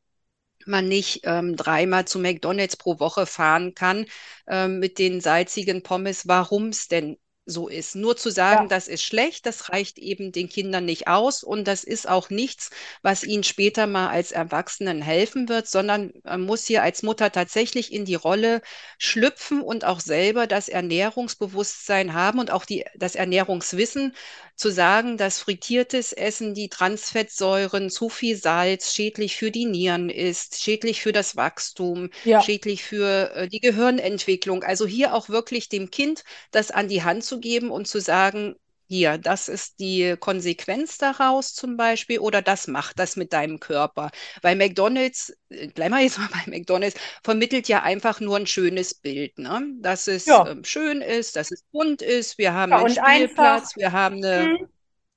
man 0.66 0.88
nicht 0.88 1.20
ähm, 1.24 1.56
dreimal 1.56 2.06
zu 2.06 2.18
McDonald's 2.18 2.76
pro 2.76 2.98
Woche 3.00 3.26
fahren 3.26 3.74
kann 3.74 4.06
ähm, 4.48 4.78
mit 4.78 4.98
den 4.98 5.20
salzigen 5.20 5.82
Pommes, 5.82 6.26
warum 6.28 6.68
es 6.68 6.88
denn 6.88 7.18
so 7.46 7.68
ist. 7.68 7.94
Nur 7.94 8.16
zu 8.16 8.30
sagen, 8.30 8.64
Ja. 8.64 8.68
das 8.68 8.88
ist 8.88 9.02
schlecht, 9.02 9.44
das 9.46 9.68
reicht 9.70 9.98
eben 9.98 10.32
den 10.32 10.48
Kindern 10.48 10.84
nicht 10.86 11.08
aus 11.08 11.42
und 11.42 11.64
das 11.66 11.84
ist 11.84 12.08
auch 12.08 12.30
nichts, 12.30 12.70
was 13.02 13.22
ihnen 13.24 13.44
später 13.44 13.86
mal 13.86 14.08
als 14.08 14.32
Erwachsenen 14.32 15.02
helfen 15.02 15.48
wird, 15.48 15.66
sondern 15.68 16.12
man 16.24 16.40
muss 16.42 16.64
hier 16.66 16.82
als 16.82 17.02
Mutter 17.02 17.30
tatsächlich 17.32 17.92
in 17.92 18.04
die 18.06 18.14
Rolle 18.14 18.62
schlüpfen 18.98 19.60
und 19.60 19.84
auch 19.84 20.00
selber 20.00 20.46
das 20.46 20.68
Ernährungsbewusstsein 20.68 22.14
haben 22.14 22.38
und 22.38 22.50
auch 22.50 22.64
die, 22.64 22.84
das 22.96 23.14
Ernährungswissen 23.14 24.14
zu 24.56 24.70
sagen, 24.70 25.16
dass 25.16 25.38
frittiertes 25.40 26.12
Essen, 26.12 26.54
die 26.54 26.68
Transfettsäuren, 26.68 27.90
zu 27.90 28.08
viel 28.08 28.36
Salz 28.36 28.92
schädlich 28.94 29.36
für 29.36 29.50
die 29.50 29.64
Nieren 29.66 30.10
ist, 30.10 30.60
schädlich 30.62 31.02
für 31.02 31.12
das 31.12 31.36
Wachstum, 31.36 32.10
Ja. 32.24 32.44
schädlich 32.44 32.82
für 32.84 33.32
äh, 33.34 33.48
die 33.48 33.60
Gehirnentwicklung. 33.60 34.62
Also 34.62 34.86
hier 34.86 35.14
auch 35.14 35.28
wirklich 35.28 35.68
dem 35.68 35.90
Kind 35.90 36.24
das 36.50 36.70
an 36.70 36.88
die 36.88 37.02
Hand 37.02 37.24
zu 37.24 37.40
geben 37.40 37.70
und 37.70 37.86
zu 37.88 38.00
sagen, 38.00 38.56
hier, 38.88 39.18
das 39.18 39.48
ist 39.48 39.80
die 39.80 40.16
Konsequenz 40.18 40.98
daraus 40.98 41.54
zum 41.54 41.76
Beispiel 41.76 42.18
oder 42.18 42.42
das 42.42 42.66
macht 42.68 42.98
das 42.98 43.16
mit 43.16 43.32
deinem 43.32 43.60
Körper. 43.60 44.10
Weil 44.42 44.56
McDonald's, 44.56 45.36
äh, 45.50 45.68
bleiben 45.68 45.94
wir 45.94 46.02
jetzt 46.02 46.18
mal 46.18 46.28
bei 46.32 46.50
McDonald's, 46.50 46.98
vermittelt 47.22 47.68
ja 47.68 47.82
einfach 47.82 48.20
nur 48.20 48.36
ein 48.36 48.46
schönes 48.46 48.94
Bild, 48.94 49.38
ne? 49.38 49.66
Dass 49.80 50.06
es 50.08 50.30
Ja. 50.30 50.44
ähm, 50.44 50.64
schön 50.64 51.00
ist, 51.00 51.36
dass 51.36 51.50
es 51.50 51.62
bunt 51.72 52.02
ist, 52.02 52.38
wir 52.38 52.52
haben 52.54 52.72
Ja, 52.72 52.78
einen 52.78 52.88
und 52.88 52.98
einfach. 52.98 53.62
Spielplatz, 53.68 53.76
wir 53.76 53.92
haben 53.92 54.16
eine, 54.16 54.50
Mhm. 54.50 54.68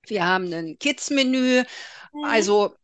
wir 0.08 0.26
haben 0.26 0.52
ein 0.54 0.78
Kids-Menü. 0.80 1.64
Mhm. 2.14 2.52
Also, 2.52 2.76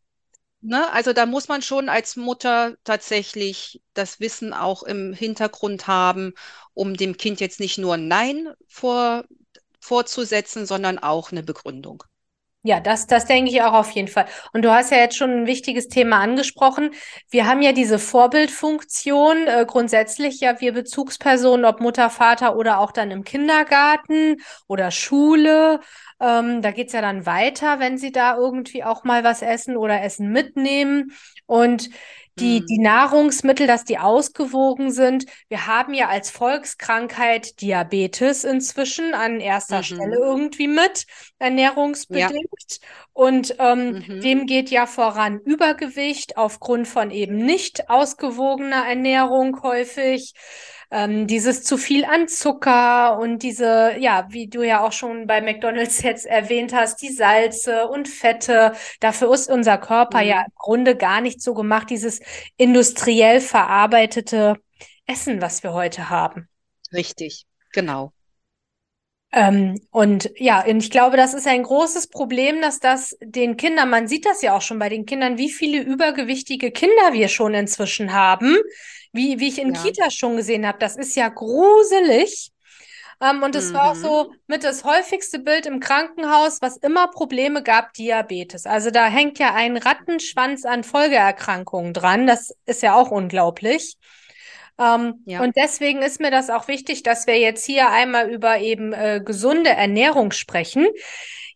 ne, 0.61 0.91
also 0.93 1.13
da 1.13 1.25
muss 1.25 1.47
man 1.47 1.61
schon 1.61 1.89
als 1.89 2.15
Mutter 2.15 2.75
tatsächlich 2.83 3.81
das 3.93 4.19
Wissen 4.19 4.53
auch 4.53 4.83
im 4.83 5.13
Hintergrund 5.13 5.87
haben, 5.87 6.33
um 6.73 6.95
dem 6.97 7.17
Kind 7.17 7.39
jetzt 7.41 7.59
nicht 7.59 7.77
nur 7.77 7.97
Nein 7.97 8.53
vor, 8.67 9.25
vorzusetzen, 9.83 10.65
sondern 10.65 10.97
auch 10.99 11.31
eine 11.31 11.43
Begründung. 11.43 12.03
Ja, 12.65 12.79
das, 12.79 13.07
das 13.07 13.25
denke 13.25 13.51
ich 13.51 13.61
auch 13.61 13.73
auf 13.73 13.91
jeden 13.91 14.07
Fall. 14.07 14.25
Und 14.53 14.63
du 14.63 14.71
hast 14.71 14.89
ja 14.89 14.97
jetzt 14.97 15.17
schon 15.17 15.31
ein 15.31 15.47
wichtiges 15.47 15.89
Thema 15.89 16.21
angesprochen. 16.21 16.91
Wir 17.29 17.45
haben 17.45 17.61
ja 17.61 17.73
diese 17.73 17.99
Vorbildfunktion, 17.99 19.47
äh, 19.47 19.65
grundsätzlich 19.67 20.39
ja 20.39 20.61
wir 20.61 20.71
Bezugspersonen, 20.71 21.65
ob 21.65 21.81
Mutter, 21.81 22.09
Vater 22.09 22.55
oder 22.55 22.79
auch 22.79 22.93
dann 22.93 23.11
im 23.11 23.25
Kindergarten 23.25 24.37
oder 24.67 24.91
Schule. 24.91 25.81
Ähm, 26.21 26.61
da 26.61 26.71
geht's 26.71 26.93
ja 26.93 27.01
dann 27.01 27.25
weiter, 27.25 27.79
wenn 27.81 27.97
sie 27.97 28.13
da 28.13 28.37
irgendwie 28.37 28.85
auch 28.85 29.03
mal 29.03 29.25
was 29.25 29.41
essen 29.41 29.75
oder 29.75 30.01
Essen 30.01 30.31
mitnehmen. 30.31 31.11
Und 31.45 31.89
die, 32.39 32.59
Hm. 32.59 32.67
die 32.67 32.79
Nahrungsmittel, 32.79 33.67
dass 33.67 33.83
die 33.85 33.99
ausgewogen 33.99 34.91
sind. 34.91 35.25
Wir 35.49 35.67
haben 35.67 35.93
ja 35.93 36.07
als 36.09 36.29
Volkskrankheit 36.31 37.61
Diabetes 37.61 38.43
inzwischen 38.43 39.13
an 39.13 39.39
erster 39.39 39.83
Stelle 39.83 40.17
Mhm. 40.17 40.23
irgendwie 40.23 40.67
mit, 40.67 41.05
Ja. 42.09 42.33
ernährungsbedingt. 42.33 42.79
Und 43.13 43.55
ähm, 43.59 43.97
Mhm. 43.97 44.21
dem 44.23 44.45
geht 44.47 44.69
ja 44.71 44.85
voran 44.87 45.39
Übergewicht 45.41 46.37
aufgrund 46.37 46.87
von 46.87 47.11
eben 47.11 47.37
nicht 47.37 47.89
ausgewogener 47.89 48.87
Ernährung 48.87 49.61
häufig. 49.61 50.33
Ähm, 50.93 51.25
dieses 51.27 51.63
zu 51.63 51.77
viel 51.77 52.05
an 52.05 52.27
Zucker 52.27 53.17
und 53.19 53.39
diese, 53.43 53.95
ja, 54.00 54.27
wie 54.29 54.47
du 54.47 54.62
ja 54.63 54.85
auch 54.85 54.91
schon 54.91 55.25
bei 55.27 55.41
McDonald's 55.41 56.03
jetzt 56.03 56.25
erwähnt 56.27 56.71
hast, 56.73 57.01
die 57.01 57.09
Salze 57.12 57.88
und 57.88 58.07
Fette. 58.07 58.73
Dafür 59.00 59.33
ist 59.33 59.50
unser 59.50 59.77
Körper 59.79 60.21
ja 60.21 60.41
Mhm. 60.41 60.45
im 60.45 60.51
Grunde 60.55 60.95
gar 60.95 61.21
nicht 61.21 61.41
so 61.41 61.53
gemacht, 61.55 61.89
dieses 61.89 62.19
industriell 62.57 63.41
verarbeitete 63.41 64.57
Essen, 65.07 65.41
was 65.41 65.63
wir 65.63 65.73
heute 65.73 66.09
haben. 66.09 66.47
Richtig, 66.93 67.45
genau. 67.73 68.13
Ähm, 69.35 69.81
und 69.89 70.31
ja, 70.37 70.63
und 70.63 70.83
ich 70.83 70.91
glaube, 70.91 71.17
das 71.17 71.33
ist 71.33 71.47
ein 71.47 71.63
großes 71.63 72.07
Problem, 72.07 72.61
dass 72.61 72.79
das 72.79 73.17
den 73.19 73.57
Kindern, 73.57 73.89
man 73.89 74.07
sieht 74.07 74.27
das 74.27 74.43
ja 74.43 74.55
auch 74.55 74.61
schon 74.61 74.77
bei 74.77 74.89
den 74.89 75.07
Kindern, 75.07 75.39
wie 75.39 75.49
viele 75.49 75.81
übergewichtige 75.81 76.69
Kinder 76.69 77.13
wir 77.13 77.27
schon 77.27 77.55
inzwischen 77.55 78.13
haben, 78.13 78.55
wie, 79.11 79.39
wie 79.39 79.47
ich 79.47 79.59
in 79.59 79.73
Ja. 79.73 79.81
Kitas 79.81 80.13
schon 80.13 80.37
gesehen 80.37 80.67
habe. 80.67 80.77
Das 80.77 80.95
ist 80.95 81.15
ja 81.15 81.29
gruselig. 81.29 82.51
Ähm, 83.21 83.41
und 83.41 83.55
es 83.55 83.71
mhm. 83.71 83.73
war 83.73 83.91
auch 83.91 83.95
so 83.95 84.25
mhm. 84.25 84.35
mit 84.45 84.63
das 84.63 84.83
häufigste 84.83 85.39
Bild 85.39 85.65
im 85.65 85.79
Krankenhaus, 85.79 86.61
was 86.61 86.77
immer 86.77 87.07
Probleme 87.07 87.63
gab, 87.63 87.93
Diabetes. 87.93 88.67
Also 88.67 88.91
da 88.91 89.07
hängt 89.07 89.39
ja 89.39 89.55
ein 89.55 89.77
Rattenschwanz 89.77 90.63
an 90.63 90.83
Folgeerkrankungen 90.83 91.93
dran. 91.93 92.27
Das 92.27 92.53
ist 92.67 92.83
ja 92.83 92.95
auch 92.95 93.09
unglaublich. 93.09 93.97
Ähm, 94.79 95.21
ja. 95.25 95.41
Und 95.41 95.55
deswegen 95.55 96.01
ist 96.01 96.19
mir 96.19 96.31
das 96.31 96.49
auch 96.49 96.67
wichtig, 96.67 97.03
dass 97.03 97.27
wir 97.27 97.37
jetzt 97.37 97.65
hier 97.65 97.89
einmal 97.89 98.29
über 98.29 98.59
eben 98.59 98.93
äh, 98.93 99.21
gesunde 99.23 99.69
Ernährung 99.69 100.31
sprechen. 100.31 100.87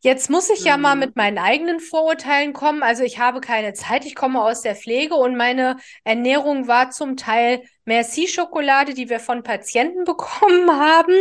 Jetzt 0.02 0.30
muss 0.30 0.50
ich 0.50 0.62
mhm. 0.62 0.68
ja 0.68 0.78
mal 0.78 0.96
mhm. 0.96 1.02
mit 1.02 1.16
meinen 1.16 1.38
eigenen 1.38 1.80
Vorurteilen 1.80 2.54
kommen. 2.54 2.84
Also 2.84 3.04
ich 3.04 3.20
habe 3.20 3.42
keine 3.42 3.74
Zeit, 3.74 4.06
ich 4.06 4.16
komme 4.16 4.42
aus 4.42 4.62
der 4.62 4.76
Pflege 4.76 5.16
und 5.16 5.36
meine 5.36 5.78
Ernährung 6.04 6.68
war 6.68 6.92
zum 6.92 7.18
Teil 7.18 7.62
Merci-Schokolade, 7.86 8.94
die 8.94 9.10
wir 9.10 9.20
von 9.20 9.44
Patienten 9.44 10.04
bekommen 10.06 10.72
haben, 10.72 11.14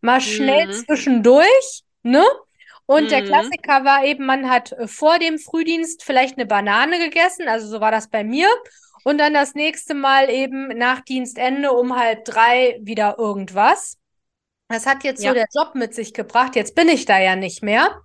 mal 0.00 0.20
schnell 0.20 0.66
mhm. 0.66 0.72
zwischendurch, 0.72 1.82
ne? 2.02 2.24
Und 2.86 3.04
mhm. 3.04 3.08
der 3.08 3.24
Klassiker 3.24 3.84
war 3.84 4.04
eben, 4.04 4.26
man 4.26 4.50
hat 4.50 4.72
äh, 4.72 4.86
vor 4.86 5.18
dem 5.18 5.38
Frühdienst 5.38 6.04
vielleicht 6.04 6.36
eine 6.36 6.46
Banane 6.46 6.98
gegessen, 6.98 7.48
also 7.48 7.66
so 7.66 7.80
war 7.80 7.90
das 7.90 8.08
bei 8.08 8.24
mir. 8.24 8.48
Und 9.04 9.18
dann 9.18 9.34
das 9.34 9.54
nächste 9.54 9.94
Mal 9.94 10.30
eben 10.30 10.68
nach 10.76 11.00
Dienstende 11.00 11.72
um 11.72 11.96
halb 11.96 12.24
drei 12.24 12.78
wieder 12.82 13.16
irgendwas. 13.18 13.98
Das 14.68 14.86
hat 14.86 15.04
jetzt 15.04 15.22
ja. 15.22 15.30
so 15.30 15.34
der 15.34 15.46
Job 15.54 15.74
mit 15.74 15.94
sich 15.94 16.14
gebracht. 16.14 16.56
Jetzt 16.56 16.74
bin 16.74 16.88
ich 16.88 17.04
da 17.04 17.18
ja 17.18 17.36
nicht 17.36 17.62
mehr. 17.62 18.00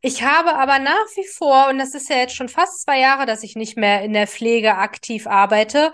Ich 0.00 0.24
habe 0.24 0.54
aber 0.54 0.78
nach 0.80 1.06
wie 1.14 1.26
vor, 1.26 1.68
und 1.68 1.78
das 1.78 1.94
ist 1.94 2.10
ja 2.10 2.16
jetzt 2.16 2.34
schon 2.34 2.48
fast 2.48 2.82
zwei 2.82 2.98
Jahre, 2.98 3.24
dass 3.24 3.44
ich 3.44 3.54
nicht 3.54 3.76
mehr 3.76 4.02
in 4.02 4.12
der 4.12 4.26
Pflege 4.26 4.76
aktiv 4.76 5.26
arbeite, 5.26 5.92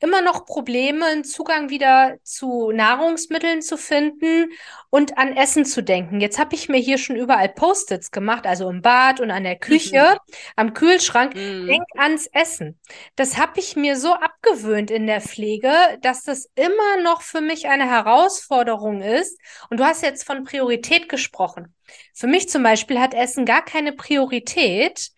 immer 0.00 0.22
noch 0.22 0.46
Probleme, 0.46 1.06
einen 1.06 1.24
Zugang 1.24 1.70
wieder 1.70 2.18
zu 2.22 2.70
Nahrungsmitteln 2.70 3.62
zu 3.62 3.76
finden 3.76 4.50
und 4.90 5.18
an 5.18 5.36
Essen 5.36 5.64
zu 5.64 5.82
denken. 5.82 6.20
Jetzt 6.20 6.38
habe 6.38 6.54
ich 6.54 6.68
mir 6.68 6.78
hier 6.78 6.98
schon 6.98 7.16
überall 7.16 7.48
Post-its 7.48 8.10
gemacht, 8.10 8.46
also 8.46 8.70
im 8.70 8.80
Bad 8.80 9.20
und 9.20 9.30
an 9.30 9.44
der 9.44 9.56
Küche, 9.56 10.14
mhm. 10.14 10.34
am 10.56 10.74
Kühlschrank. 10.74 11.34
Mhm. 11.34 11.66
Denk 11.66 11.84
ans 11.96 12.26
Essen. 12.32 12.78
Das 13.16 13.38
habe 13.38 13.58
ich 13.58 13.76
mir 13.76 13.96
so 13.96 14.14
abgewöhnt 14.14 14.90
in 14.90 15.06
der 15.06 15.20
Pflege, 15.20 15.72
dass 16.00 16.22
das 16.22 16.48
immer 16.54 17.02
noch 17.02 17.22
für 17.22 17.40
mich 17.40 17.68
eine 17.68 17.88
Herausforderung 17.88 19.02
ist. 19.02 19.40
Und 19.68 19.80
du 19.80 19.84
hast 19.84 20.02
jetzt 20.02 20.24
von 20.24 20.44
Priorität 20.44 21.08
gesprochen. 21.08 21.74
Für 22.14 22.26
mich 22.26 22.48
zum 22.48 22.62
Beispiel 22.62 23.00
hat 23.00 23.14
Essen 23.14 23.44
gar 23.44 23.64
keine 23.64 23.92
Priorität. 23.92 25.10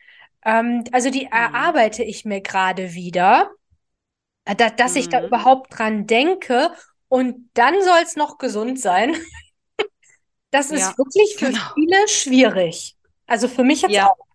Ähm, 0.44 0.84
also 0.92 1.10
die 1.10 1.26
mhm. 1.26 1.32
erarbeite 1.32 2.02
ich 2.02 2.24
mir 2.24 2.40
gerade 2.40 2.94
wieder 2.94 3.50
da, 4.44 4.70
dass 4.70 4.92
mhm. 4.92 4.98
ich 4.98 5.08
da 5.08 5.20
mhm. 5.20 5.26
überhaupt 5.26 5.78
dran 5.78 6.06
denke 6.06 6.70
und 7.08 7.50
dann 7.54 7.82
soll 7.82 8.00
es 8.02 8.16
noch 8.16 8.38
gesund 8.38 8.80
sein. 8.80 9.16
das 10.50 10.70
ist 10.70 10.80
ja, 10.80 10.94
wirklich 10.96 11.36
für 11.38 11.50
genau. 11.50 11.74
viele 11.74 12.08
schwierig. 12.08 12.96
Also 13.26 13.48
für 13.48 13.64
mich 13.64 13.82
jetzt 13.82 13.92
ja. 13.92 14.10
auch. 14.10 14.26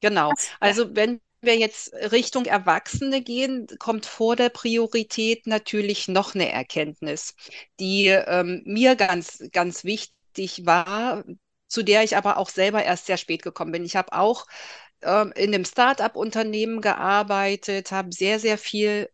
Genau. 0.00 0.32
Also 0.60 0.94
wenn 0.94 1.20
wir 1.40 1.56
jetzt 1.56 1.92
Richtung 1.94 2.46
Erwachsene 2.46 3.22
gehen, 3.22 3.66
kommt 3.78 4.06
vor 4.06 4.36
der 4.36 4.48
Priorität 4.48 5.46
natürlich 5.46 6.08
noch 6.08 6.34
eine 6.34 6.50
Erkenntnis, 6.50 7.34
die 7.78 8.06
ähm, 8.06 8.62
mir 8.64 8.96
ganz, 8.96 9.44
ganz 9.52 9.84
wichtig 9.84 10.66
war, 10.66 11.24
zu 11.68 11.82
der 11.82 12.02
ich 12.02 12.16
aber 12.16 12.38
auch 12.38 12.48
selber 12.48 12.82
erst 12.82 13.06
sehr 13.06 13.18
spät 13.18 13.42
gekommen 13.42 13.72
bin. 13.72 13.84
Ich 13.84 13.96
habe 13.96 14.12
auch 14.12 14.46
ähm, 15.02 15.32
in 15.36 15.54
einem 15.54 15.64
Start-up-Unternehmen 15.64 16.80
gearbeitet, 16.80 17.92
habe 17.92 18.12
sehr, 18.12 18.40
sehr 18.40 18.58
viel 18.58 19.08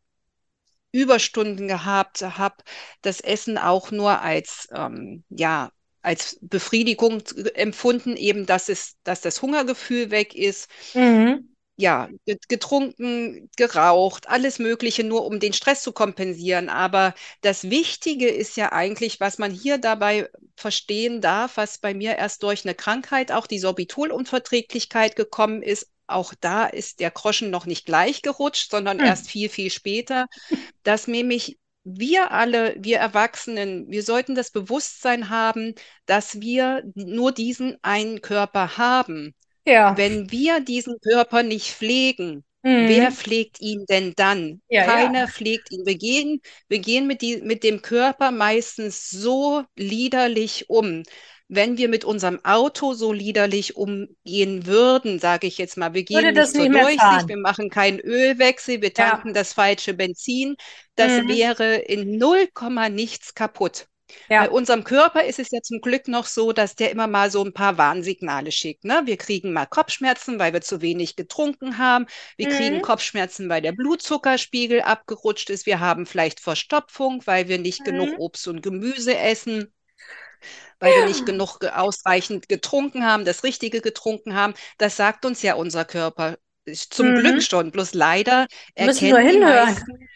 Überstunden 0.93 1.67
gehabt, 1.69 2.23
habe 2.23 2.57
das 3.03 3.21
Essen 3.21 3.59
auch 3.59 3.91
nur 3.91 4.21
als, 4.21 4.69
ähm, 4.73 5.25
ja, 5.29 5.71
als 6.03 6.39
Befriedigung 6.41 7.23
empfunden, 7.55 8.17
eben, 8.17 8.47
dass, 8.47 8.69
es, 8.69 8.97
dass 9.03 9.21
das 9.21 9.43
Hungergefühl 9.43 10.11
weg 10.11 10.35
ist. 10.35 10.69
Mhm 10.95 11.54
ja, 11.77 12.09
getrunken, 12.49 13.51
geraucht, 13.57 14.29
alles 14.29 14.59
Mögliche, 14.59 15.03
nur 15.03 15.27
um 15.27 15.41
den 15.41 15.53
Stress 15.53 15.83
zu 15.83 15.93
kompensieren. 15.93 16.69
Aber 16.69 17.15
das 17.41 17.69
Wichtige 17.69 18.29
ist 18.29 18.57
ja 18.57 18.73
eigentlich, 18.73 19.19
was 19.19 19.39
man 19.39 19.51
hier 19.51 19.79
dabei 19.79 20.29
verstehen 20.57 21.21
darf, 21.21 21.57
was 21.57 21.79
bei 21.79 21.93
mir 21.93 22.17
erst 22.17 22.43
durch 22.45 22.65
eine 22.65 22.75
Krankheit, 22.75 23.33
auch 23.33 23.47
die 23.49 23.59
Sorbitolunverträglichkeit 23.59 25.17
gekommen 25.17 25.63
ist. 25.63 25.91
Auch 26.07 26.35
da 26.41 26.67
ist 26.67 27.01
der 27.01 27.11
Groschen 27.11 27.51
noch 27.51 27.67
nicht 27.67 27.87
gleich 27.87 28.23
gerutscht, 28.23 28.71
sondern 28.71 28.99
hm. 28.99 29.07
erst 29.07 29.29
viel, 29.29 29.49
viel 29.49 29.71
später, 29.71 30.27
dass 30.85 31.09
nämlich 31.09 31.59
wir 31.83 32.31
alle, 32.31 32.77
wir 32.79 32.99
Erwachsenen, 32.99 33.91
wir 33.91 34.03
sollten 34.03 34.35
das 34.35 34.51
Bewusstsein 34.51 35.29
haben, 35.29 35.75
dass 36.07 36.41
wir 36.41 36.83
nur 36.95 37.33
diesen 37.33 37.77
einen 37.83 38.23
Körper 38.23 38.79
haben. 38.79 39.35
Ja. 39.65 39.97
Wenn 39.97 40.31
wir 40.31 40.61
diesen 40.61 41.01
Körper 41.01 41.43
nicht 41.43 41.73
pflegen, 41.73 42.45
mhm. 42.63 42.89
wer 42.89 43.13
pflegt 43.13 43.61
ihn 43.61 43.85
denn 43.89 44.15
dann? 44.17 44.61
Ja, 44.69 44.85
Keiner 44.85 45.21
ja. 45.21 45.27
pflegt 45.27 45.71
ihn. 45.73 45.87
Wir 45.87 45.97
gehen, 45.97 46.41
wir 46.69 46.79
gehen 46.79 47.07
mit, 47.07 47.23
die, 47.23 47.39
mit 47.39 47.65
dem 47.65 47.83
Körper 47.83 48.31
meistens 48.31 49.11
so 49.11 49.65
liederlich 49.77 50.69
um. 50.69 51.03
Wenn 51.49 51.77
wir 51.77 51.89
mit 51.89 52.05
unserem 52.05 52.43
Auto 52.43 52.95
so 52.95 53.13
liederlich 53.13 53.77
umgehen 53.77 54.67
würden, 54.67 55.19
sage 55.19 55.47
ich 55.47 55.59
jetzt 55.59 55.77
mal, 55.77 55.93
wir 55.93 56.03
gehen 56.03 56.35
nicht 56.35 56.49
zur 56.49 56.69
nicht 56.69 56.75
Durchsicht, 56.75 57.29
wir 57.29 57.37
machen 57.37 57.69
keinen 57.69 58.01
Ölwechsel, 58.01 58.81
wir 58.81 58.95
tanken 58.95 59.35
das 59.35 59.53
falsche 59.53 59.93
Benzin, 59.93 60.57
das 60.97 61.23
mhm. 61.23 61.29
wäre 61.29 61.75
in 61.77 62.17
0, 62.17 62.49
nichts 62.91 63.35
kaputt. 63.35 63.89
Ja. 64.29 64.43
Bei 64.43 64.51
unserem 64.51 64.85
Körper 64.85 65.25
ist 65.25 65.39
es 65.39 65.51
ja 65.51 65.61
zum 65.63 65.81
Glück 65.81 66.09
noch 66.09 66.27
so, 66.27 66.53
dass 66.53 66.77
der 66.77 66.91
immer 66.91 67.07
mal 67.07 67.31
so 67.31 67.43
ein 67.43 67.53
paar 67.53 67.79
Warnsignale 67.79 68.53
schickt. 68.53 68.85
Ne? 68.85 69.03
Wir 69.05 69.17
kriegen 69.17 69.53
mal 69.53 69.67
Kopfschmerzen, 69.67 70.39
weil 70.39 70.53
wir 70.53 70.61
zu 70.61 70.83
wenig 70.83 71.17
getrunken 71.17 71.79
haben. 71.79 72.07
Wir 72.37 72.49
mhm. 72.49 72.53
kriegen 72.53 72.83
Kopfschmerzen, 72.83 73.49
weil 73.49 73.63
der 73.63 73.73
Blutzuckerspiegel 73.73 74.83
abgerutscht 74.83 75.51
ist. 75.51 75.67
Wir 75.67 75.81
haben 75.81 76.07
vielleicht 76.07 76.41
Verstopfung, 76.41 77.23
weil 77.25 77.49
wir 77.49 77.59
nicht 77.59 77.81
mhm. 77.81 77.85
genug 77.85 78.19
Obst 78.19 78.47
und 78.49 78.63
Gemüse 78.63 79.17
essen 79.17 79.73
weil 80.81 80.93
ja. 80.93 80.99
wir 80.99 81.07
nicht 81.07 81.25
genug 81.25 81.65
ausreichend 81.65 82.49
getrunken 82.49 83.07
haben, 83.07 83.25
das 83.25 83.45
Richtige 83.45 83.81
getrunken 83.81 84.35
haben. 84.35 84.53
Das 84.77 84.97
sagt 84.97 85.25
uns 85.25 85.41
ja 85.41 85.55
unser 85.55 85.87
Körper 85.87 86.37
zum 86.91 87.13
mhm. 87.13 87.21
Glück 87.21 87.43
schon. 87.43 87.71
Bloß 87.71 87.95
leider 87.95 88.47
erkennen 88.75 89.31
die 89.31 89.39
meisten, 89.39 90.09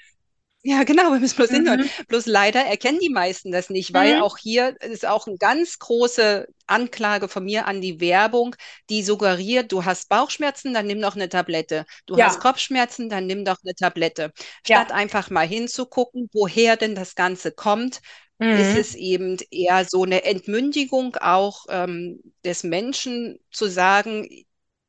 ja, 0.69 0.85
genau, 0.85 1.13
wir 1.13 1.19
müssen 1.19 1.37
bloß 1.37 1.51
mhm. 1.51 1.55
hinhören. 1.55 1.91
Bloß 2.09 2.27
leider 2.27 2.61
erkennen 2.61 2.99
die 3.01 3.09
meisten 3.09 3.51
das 3.53 3.71
nicht, 3.71 3.95
weil 3.95 4.17
mhm. 4.17 4.23
auch 4.23 4.37
hier 4.37 4.77
ist 4.83 5.07
auch 5.07 5.27
eine 5.27 5.39
ganz 5.39 5.79
große 5.79 6.47
Anklage 6.67 7.29
von 7.29 7.45
mir 7.45 7.67
an 7.67 7.81
die 7.81 8.01
Werbung, 8.01 8.55
die 8.91 9.03
suggeriert, 9.03 9.73
du 9.73 9.87
hast 9.87 10.11
Bauchschmerzen, 10.11 10.75
dann 10.75 10.87
nimm 10.87 11.01
doch 11.01 11.17
eine 11.17 11.31
Tablette. 11.31 11.87
Du 12.05 12.19
ja. 12.19 12.27
hast 12.27 12.41
Kopfschmerzen, 12.41 13.09
dann 13.09 13.27
nimm 13.27 13.47
doch 13.47 13.57
eine 13.65 13.75
Tablette. 13.75 14.31
Statt 14.63 14.91
ja. 14.91 14.95
einfach 14.95 15.31
mal 15.31 15.47
hinzugucken, 15.47 16.29
woher 16.35 16.77
denn 16.77 16.95
das 16.95 17.15
Ganze 17.15 17.51
kommt, 17.51 18.03
mhm. 18.39 18.51
ist 18.51 18.77
es 18.77 18.95
eben 18.95 19.39
eher 19.51 19.87
so 19.87 20.03
eine 20.03 20.25
Entmündigung 20.25 21.17
auch 21.17 21.65
ähm, 21.71 22.21
des 22.45 22.63
Menschen 22.63 23.39
zu 23.51 23.69
sagen, 23.69 24.29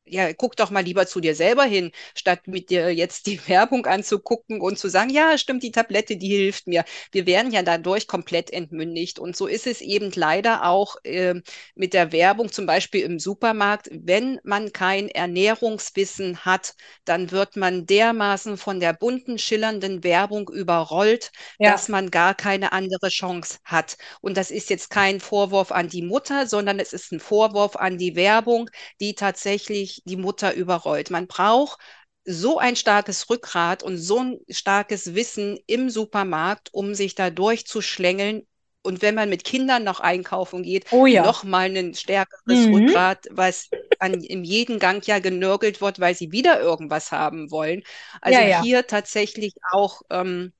ja, 0.04 0.32
guck 0.32 0.56
doch 0.56 0.70
mal 0.70 0.82
lieber 0.84 1.06
zu 1.06 1.20
dir 1.20 1.34
selber 1.34 1.64
hin, 1.64 1.92
statt 2.14 2.46
mit 2.46 2.70
dir 2.70 2.92
jetzt 2.94 3.26
die 3.26 3.40
Werbung 3.48 3.86
anzugucken 3.86 4.60
und 4.60 4.78
zu 4.78 4.88
sagen, 4.88 5.10
ja, 5.10 5.38
stimmt, 5.38 5.62
die 5.62 5.70
Tablette, 5.70 6.16
die 6.16 6.28
hilft 6.28 6.66
mir. 6.66 6.84
Wir 7.12 7.26
werden 7.26 7.52
ja 7.52 7.62
dadurch 7.62 8.06
komplett 8.06 8.52
entmündigt. 8.52 9.18
Und 9.18 9.36
so 9.36 9.46
ist 9.46 9.66
es 9.66 9.80
eben 9.80 10.10
leider 10.14 10.64
auch 10.64 10.96
äh, 11.04 11.34
mit 11.74 11.94
der 11.94 12.12
Werbung, 12.12 12.50
zum 12.52 12.66
Beispiel 12.66 13.02
im 13.02 13.18
Supermarkt. 13.18 13.88
Wenn 13.92 14.40
man 14.42 14.72
kein 14.72 15.08
Ernährungswissen 15.08 16.44
hat, 16.44 16.74
dann 17.04 17.30
wird 17.30 17.56
man 17.56 17.86
dermaßen 17.86 18.56
von 18.56 18.80
der 18.80 18.92
bunten, 18.92 19.38
schillernden 19.38 20.02
Werbung 20.04 20.48
überrollt, 20.48 21.30
ja. 21.58 21.72
dass 21.72 21.88
man 21.88 22.10
gar 22.10 22.34
keine 22.34 22.72
andere 22.72 23.08
Chance 23.08 23.58
hat. 23.64 23.96
Und 24.20 24.36
das 24.36 24.50
ist 24.50 24.70
jetzt 24.70 24.90
kein 24.90 25.20
Vorwurf 25.20 25.72
an 25.72 25.88
die 25.88 26.02
Mutter, 26.02 26.46
sondern 26.46 26.78
es 26.80 26.92
ist 26.92 27.12
ein 27.12 27.20
Vorwurf 27.20 27.76
an 27.76 27.98
die 27.98 28.16
Werbung, 28.16 28.68
die 29.00 29.14
tatsächlich 29.14 29.99
die 30.04 30.16
Mutter 30.16 30.54
überrollt. 30.54 31.10
Man 31.10 31.26
braucht 31.26 31.78
so 32.24 32.58
ein 32.58 32.76
starkes 32.76 33.30
Rückgrat 33.30 33.82
und 33.82 33.98
so 33.98 34.18
ein 34.18 34.38
starkes 34.48 35.14
Wissen 35.14 35.58
im 35.66 35.90
Supermarkt, 35.90 36.72
um 36.72 36.94
sich 36.94 37.14
da 37.14 37.30
durchzuschlängeln. 37.30 38.46
Und 38.82 39.02
wenn 39.02 39.14
man 39.14 39.28
mit 39.28 39.44
Kindern 39.44 39.84
noch 39.84 40.00
einkaufen 40.00 40.62
geht, 40.62 40.90
oh 40.90 41.04
ja. 41.04 41.22
noch 41.22 41.44
mal 41.44 41.76
ein 41.76 41.94
stärkeres 41.94 42.66
mhm. 42.66 42.74
Rückgrat, 42.74 43.26
was 43.30 43.68
an, 43.98 44.14
in 44.14 44.42
jedem 44.44 44.78
Gang 44.78 45.06
ja 45.06 45.18
genörgelt 45.18 45.80
wird, 45.80 46.00
weil 46.00 46.14
sie 46.14 46.32
wieder 46.32 46.60
irgendwas 46.60 47.12
haben 47.12 47.50
wollen. 47.50 47.82
Also 48.22 48.38
ja, 48.38 48.46
ja. 48.46 48.62
hier 48.62 48.86
tatsächlich 48.86 49.52
auch 49.70 50.00
ähm, 50.08 50.52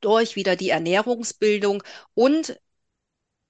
durch 0.00 0.36
wieder 0.36 0.56
die 0.56 0.70
Ernährungsbildung 0.70 1.82
und 2.14 2.58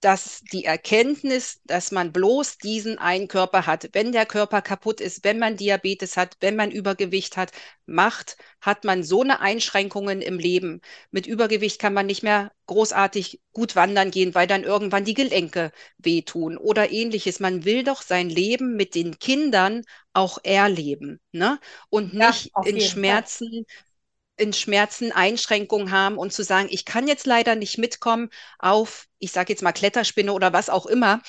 dass 0.00 0.42
die 0.52 0.64
Erkenntnis, 0.64 1.60
dass 1.64 1.90
man 1.90 2.12
bloß 2.12 2.58
diesen 2.58 2.98
einen 2.98 3.28
Körper 3.28 3.66
hat, 3.66 3.88
wenn 3.92 4.12
der 4.12 4.26
Körper 4.26 4.62
kaputt 4.62 5.00
ist, 5.00 5.24
wenn 5.24 5.38
man 5.38 5.56
Diabetes 5.56 6.16
hat, 6.16 6.36
wenn 6.40 6.54
man 6.56 6.70
Übergewicht 6.70 7.36
hat, 7.36 7.50
macht, 7.86 8.36
hat 8.60 8.84
man 8.84 9.02
so 9.02 9.22
eine 9.22 9.40
Einschränkungen 9.40 10.20
im 10.20 10.38
Leben. 10.38 10.80
Mit 11.10 11.26
Übergewicht 11.26 11.80
kann 11.80 11.94
man 11.94 12.06
nicht 12.06 12.22
mehr 12.22 12.52
großartig 12.66 13.40
gut 13.52 13.74
wandern 13.76 14.10
gehen, 14.10 14.34
weil 14.34 14.46
dann 14.46 14.64
irgendwann 14.64 15.04
die 15.04 15.14
Gelenke 15.14 15.72
wehtun 15.98 16.56
oder 16.58 16.90
ähnliches. 16.90 17.40
Man 17.40 17.64
will 17.64 17.82
doch 17.84 18.02
sein 18.02 18.28
Leben 18.28 18.76
mit 18.76 18.94
den 18.94 19.18
Kindern 19.18 19.82
auch 20.12 20.38
erleben 20.42 21.20
ne? 21.32 21.58
und 21.90 22.12
Ja, 22.12 22.14
nicht 22.14 22.50
auf 22.52 22.66
in 22.66 22.76
jeden 22.76 22.98
Fall. 23.04 23.24
In 24.36 24.52
Schmerzen 24.52 25.12
Einschränkungen 25.12 25.90
haben 25.90 26.18
und 26.18 26.32
zu 26.32 26.44
sagen, 26.44 26.68
ich 26.70 26.84
kann 26.84 27.08
jetzt 27.08 27.26
leider 27.26 27.54
nicht 27.54 27.78
mitkommen 27.78 28.28
auf, 28.58 29.06
ich 29.18 29.32
sage 29.32 29.52
jetzt 29.52 29.62
mal 29.62 29.72
Kletterspinne 29.72 30.32
oder 30.32 30.52
was 30.52 30.68
auch 30.68 30.86
immer, 30.86 31.22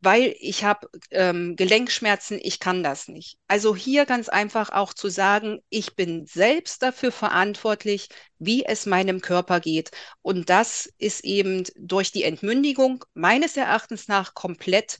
weil 0.00 0.34
ich 0.40 0.64
habe 0.64 0.88
ähm, 1.10 1.56
Gelenkschmerzen, 1.56 2.38
ich 2.42 2.58
kann 2.58 2.82
das 2.82 3.08
nicht. 3.08 3.38
Also 3.48 3.76
hier 3.76 4.06
ganz 4.06 4.28
einfach 4.28 4.70
auch 4.70 4.94
zu 4.94 5.08
sagen, 5.08 5.60
ich 5.68 5.94
bin 5.94 6.26
selbst 6.26 6.82
dafür 6.82 7.12
verantwortlich, 7.12 8.08
wie 8.38 8.64
es 8.64 8.86
meinem 8.86 9.20
Körper 9.20 9.60
geht. 9.60 9.90
Und 10.22 10.48
das 10.48 10.90
ist 10.98 11.24
eben 11.24 11.64
durch 11.76 12.12
die 12.12 12.24
Entmündigung 12.24 13.04
meines 13.14 13.56
Erachtens 13.56 14.08
nach 14.08 14.34
komplett 14.34 14.98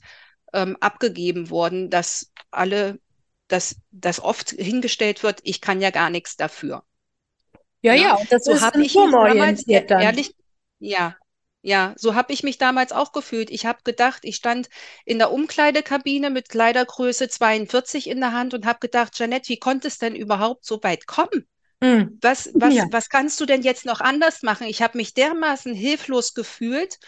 ähm, 0.53 0.77
abgegeben 0.79 1.49
worden, 1.49 1.89
dass 1.89 2.31
alle, 2.51 2.99
dass, 3.47 3.77
dass 3.91 4.19
oft 4.19 4.51
hingestellt 4.51 5.23
wird, 5.23 5.39
ich 5.43 5.61
kann 5.61 5.81
ja 5.81 5.89
gar 5.89 6.09
nichts 6.09 6.37
dafür. 6.37 6.83
Ja, 7.81 7.93
Ne? 7.93 7.95
ja, 7.95 8.15
und 8.15 8.31
das 8.31 8.47
So 8.47 8.53
ist 8.55 8.63
ich 8.75 8.75
mich 8.75 9.01
damals, 9.21 9.65
dann. 9.87 9.87
ehrlich, 9.97 10.35
ja, 10.79 11.15
ja, 11.63 11.93
so 11.97 12.15
habe 12.15 12.33
ich 12.33 12.43
mich 12.43 12.57
damals 12.57 12.91
auch 12.91 13.11
gefühlt. 13.11 13.51
Ich 13.51 13.65
habe 13.65 13.79
gedacht, 13.83 14.21
ich 14.23 14.35
stand 14.35 14.69
in 15.05 15.19
der 15.19 15.31
Umkleidekabine 15.31 16.29
mit 16.31 16.49
Kleidergröße 16.49 17.29
42 17.29 18.07
in 18.09 18.19
der 18.19 18.33
Hand 18.33 18.53
und 18.53 18.65
habe 18.65 18.79
gedacht, 18.79 19.13
Jeanette, 19.15 19.49
wie 19.49 19.59
konnte 19.59 19.87
es 19.87 19.97
denn 19.99 20.15
überhaupt 20.15 20.65
so 20.65 20.81
weit 20.83 21.05
kommen? 21.07 21.47
Hm. 21.81 22.21
Was, 22.21 22.51
was, 22.55 22.75
Ja. 22.75 22.85
was 22.91 23.09
kannst 23.09 23.39
du 23.39 23.45
denn 23.45 23.61
jetzt 23.63 23.85
noch 23.85 24.01
anders 24.01 24.43
machen? 24.43 24.67
Ich 24.67 24.81
habe 24.81 24.97
mich 24.97 25.13
dermaßen 25.13 25.73
hilflos 25.75 26.33
gefühlt, 26.33 26.99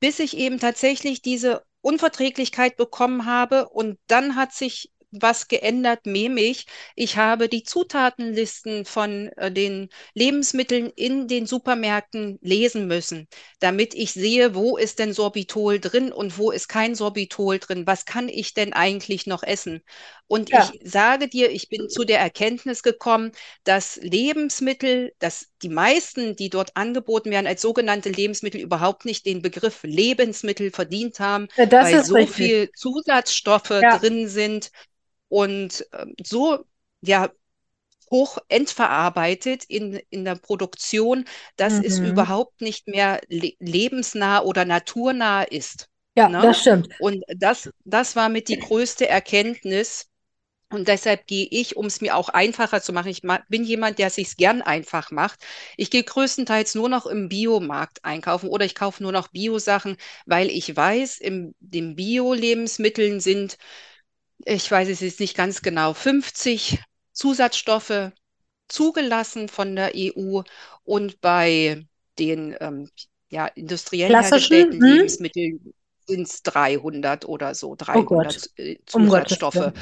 bis 0.00 0.18
ich 0.20 0.36
eben 0.36 0.58
tatsächlich 0.60 1.22
diese 1.22 1.64
Unverträglichkeit 1.82 2.76
bekommen 2.76 3.26
habe. 3.26 3.68
Und 3.70 3.98
dann 4.08 4.36
hat 4.36 4.52
sich 4.52 4.90
was 5.12 5.48
geändert, 5.48 6.06
nämlich 6.06 6.66
ich 6.96 7.16
habe 7.16 7.48
die 7.48 7.62
Zutatenlisten 7.64 8.84
von 8.84 9.28
äh, 9.36 9.50
den 9.52 9.88
Lebensmitteln 10.14 10.90
in 10.96 11.28
den 11.28 11.46
Supermärkten 11.46 12.38
lesen 12.42 12.86
müssen, 12.86 13.28
damit 13.60 13.94
ich 13.94 14.12
sehe, 14.12 14.54
wo 14.54 14.76
ist 14.76 14.98
denn 14.98 15.12
Sorbitol 15.12 15.80
drin 15.80 16.12
und 16.12 16.38
wo 16.38 16.50
ist 16.50 16.68
kein 16.68 16.94
Sorbitol 16.94 17.58
drin. 17.58 17.86
Was 17.86 18.04
kann 18.04 18.28
ich 18.28 18.54
denn 18.54 18.72
eigentlich 18.72 19.26
noch 19.26 19.42
essen? 19.42 19.82
Und 20.26 20.50
Ja. 20.50 20.50
ich 20.52 20.78
sage 20.84 21.28
dir, 21.28 21.50
ich 21.50 21.68
bin 21.68 21.88
zu 21.88 22.04
der 22.04 22.20
Erkenntnis 22.20 22.82
gekommen, 22.82 23.32
dass 23.64 23.96
Lebensmittel, 23.96 25.12
dass 25.18 25.48
die 25.62 25.68
meisten, 25.68 26.36
die 26.36 26.50
dort 26.50 26.76
angeboten 26.76 27.30
werden, 27.30 27.46
als 27.46 27.62
sogenannte 27.62 28.10
Lebensmittel 28.10 28.60
überhaupt 28.60 29.04
nicht 29.04 29.26
den 29.26 29.42
Begriff 29.42 29.82
Lebensmittel 29.82 30.70
verdient 30.70 31.18
haben, 31.20 31.48
Ja, 31.56 31.66
weil 31.78 31.98
so 31.98 32.26
richtig. 32.26 32.26
viel 32.26 32.70
Zusatzstoffe 32.74 33.72
Ja. 33.80 34.00
drin 34.00 34.28
sind 34.28 34.70
und 35.30 35.86
ähm, 35.94 36.16
so 36.26 36.66
ja 37.02 37.30
hoch 38.10 38.38
entverarbeitet 38.48 39.64
in, 39.64 39.94
in 40.10 40.24
der 40.24 40.34
Produktion, 40.36 41.24
dass 41.56 41.78
es 41.80 41.98
Mhm. 41.98 42.02
überhaupt 42.02 42.60
nicht 42.60 42.88
mehr 42.88 43.20
le 43.28 43.52
lebensnah 43.60 44.42
oder 44.42 44.64
naturnah 44.64 45.42
ist. 45.44 45.88
Ja, 46.16 46.28
Ne? 46.28 46.38
das 46.38 46.60
stimmt. 46.60 46.88
Und 46.96 47.24
das, 47.28 47.70
das 47.84 48.16
war 48.16 48.28
mit 48.28 48.48
die 48.48 48.58
größte 48.58 49.08
Erkenntnis. 49.08 50.08
Und 50.72 50.88
deshalb 50.88 51.26
gehe 51.26 51.48
ich, 51.50 51.76
um 51.76 51.86
es 51.86 52.00
mir 52.00 52.16
auch 52.16 52.28
einfacher 52.28 52.80
zu 52.82 52.92
machen, 52.92 53.08
ich 53.08 53.24
ma- 53.24 53.42
bin 53.48 53.64
jemand, 53.64 53.98
der 53.98 54.10
sich 54.10 54.36
gern 54.36 54.62
einfach 54.62 55.10
macht. 55.10 55.40
Ich 55.76 55.90
gehe 55.90 56.04
größtenteils 56.04 56.76
nur 56.76 56.88
noch 56.88 57.06
im 57.06 57.28
Biomarkt 57.28 58.04
einkaufen 58.04 58.48
oder 58.48 58.64
ich 58.66 58.76
kaufe 58.76 59.02
nur 59.02 59.12
noch 59.12 59.28
Bio-Sachen, 59.28 59.96
weil 60.26 60.48
ich 60.50 60.76
weiß, 60.76 61.18
in 61.18 61.54
den 61.60 61.96
Bio-Lebensmitteln 61.96 63.20
sind, 63.20 63.58
ich 64.44 64.70
weiß 64.70 64.88
es 64.88 65.00
jetzt 65.00 65.20
nicht 65.20 65.36
ganz 65.36 65.62
genau, 65.62 65.94
50 65.94 66.80
Zusatzstoffe 67.12 68.12
zugelassen 68.68 69.48
von 69.48 69.76
der 69.76 69.94
EU 69.94 70.42
und 70.84 71.20
bei 71.20 71.86
den 72.18 72.56
ähm, 72.60 72.88
ja, 73.30 73.46
industriell 73.46 74.10
hergestellten 74.10 74.80
Hm? 74.80 74.96
Lebensmitteln 74.96 75.72
sind 76.06 76.26
es 76.26 76.42
300 76.42 77.24
oder 77.26 77.54
so, 77.54 77.74
Oh 77.92 78.02
300 78.02 78.34
Gott, 78.34 78.50
äh, 78.56 78.76
um 78.92 79.08
Zusatzstoffe. 79.08 79.54
Willen. 79.54 79.72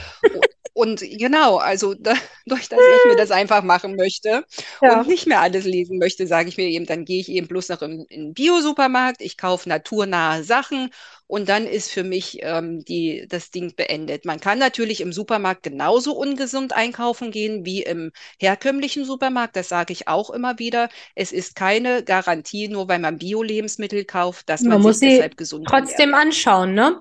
Und 0.78 1.00
genau, 1.00 1.56
also 1.56 1.94
da, 1.94 2.14
durch 2.46 2.68
dass 2.68 2.86
ich 2.86 3.04
mir 3.04 3.16
das 3.16 3.30
einfach 3.32 3.62
machen 3.64 3.96
möchte 3.96 4.44
Ja. 4.80 5.02
und 5.02 5.08
nicht 5.08 5.26
mehr 5.26 5.40
alles 5.40 5.64
lesen 5.64 5.98
möchte, 5.98 6.26
sage 6.28 6.48
ich 6.48 6.56
mir 6.56 6.68
eben, 6.68 6.86
dann 6.86 7.04
gehe 7.04 7.20
ich 7.20 7.28
eben 7.28 7.48
bloß 7.48 7.68
noch 7.70 7.82
in, 7.82 8.06
den 8.10 8.32
Bio-Supermarkt, 8.34 9.20
ich 9.20 9.36
kaufe 9.36 9.68
naturnahe 9.68 10.44
Sachen 10.44 10.90
und 11.26 11.48
dann 11.48 11.66
ist 11.66 11.90
für 11.90 12.04
mich 12.04 12.38
ähm, 12.42 12.84
die, 12.84 13.26
das 13.28 13.50
Ding 13.50 13.74
beendet. 13.74 14.24
Man 14.24 14.40
kann 14.40 14.58
natürlich 14.58 15.00
im 15.00 15.12
Supermarkt 15.12 15.64
genauso 15.64 16.16
ungesund 16.16 16.72
einkaufen 16.72 17.30
gehen 17.32 17.64
wie 17.66 17.82
im 17.82 18.12
herkömmlichen 18.38 19.04
Supermarkt, 19.04 19.56
das 19.56 19.68
sage 19.68 19.92
ich 19.92 20.06
auch 20.08 20.30
immer 20.30 20.58
wieder. 20.58 20.88
Es 21.16 21.32
ist 21.32 21.54
keine 21.56 22.04
Garantie, 22.04 22.68
nur 22.68 22.88
weil 22.88 22.98
man 23.00 23.18
Bio-Lebensmittel 23.18 24.04
kauft, 24.04 24.48
dass 24.48 24.64
Man 24.64 24.80
man 24.80 24.82
muss 24.82 25.00
sich 25.00 25.00
deshalb 25.02 25.36
gesund 25.36 25.72
ernährt. 25.72 25.88
trotzdem 25.88 26.14
anschauen, 26.14 26.74
ne? 26.74 27.00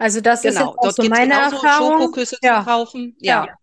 Also 0.00 0.20
das 0.20 0.40
ist 0.40 0.44
jetzt 0.58 0.58
Genau, 0.58 0.72
auch 0.76 0.76
dort 0.82 0.96
so 0.96 1.04
meine 1.04 1.34
Erfahrung. 1.34 2.00
Schokoküsse 2.00 2.36
zu 2.36 2.46
Ja, 2.48 2.64
kaufen. 2.64 3.16
ja. 3.20 3.44
Ja, 3.44 3.58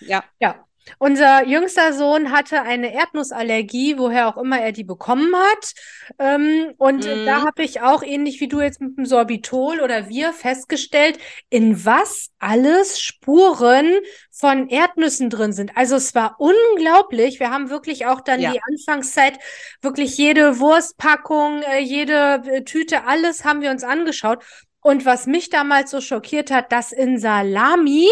ja. 0.00 0.24
Ja, 0.40 0.64
unser 0.98 1.46
jüngster 1.46 1.92
Sohn 1.92 2.32
hatte 2.32 2.62
eine 2.62 2.94
Erdnussallergie, 2.94 3.98
woher 3.98 4.28
auch 4.28 4.38
immer 4.38 4.58
er 4.60 4.72
die 4.72 4.82
bekommen 4.84 5.34
hat. 5.36 5.72
Ähm, 6.18 6.72
und 6.78 7.04
äh, 7.04 7.22
da 7.22 7.42
habe 7.44 7.62
ich 7.62 7.82
auch 7.82 8.02
ähnlich 8.02 8.40
wie 8.40 8.48
du 8.48 8.60
jetzt 8.62 8.80
mit 8.80 8.96
dem 8.96 9.04
Sorbitol 9.04 9.80
oder 9.80 10.08
wir 10.08 10.32
festgestellt, 10.32 11.18
in 11.50 11.84
was 11.84 12.30
alles 12.38 12.98
Spuren 13.00 13.92
von 14.30 14.68
Erdnüssen 14.68 15.28
drin 15.28 15.52
sind. 15.52 15.76
Also 15.76 15.96
es 15.96 16.14
war 16.14 16.36
unglaublich. 16.38 17.40
Wir 17.40 17.50
haben 17.50 17.68
wirklich 17.68 18.06
auch 18.06 18.22
dann 18.22 18.40
Ja. 18.40 18.50
die 18.50 18.60
Anfangszeit 18.62 19.38
wirklich 19.82 20.16
jede 20.16 20.58
Wurstpackung, 20.60 21.62
äh, 21.62 21.80
jede 21.80 22.42
äh, 22.46 22.64
Tüte, 22.64 23.04
alles 23.04 23.44
haben 23.44 23.60
wir 23.60 23.70
uns 23.70 23.84
angeschaut. 23.84 24.42
Und 24.82 25.04
was 25.04 25.26
mich 25.26 25.50
damals 25.50 25.90
so 25.90 26.00
schockiert 26.00 26.50
hat, 26.50 26.72
dass 26.72 26.92
in 26.92 27.18
Salami 27.18 28.08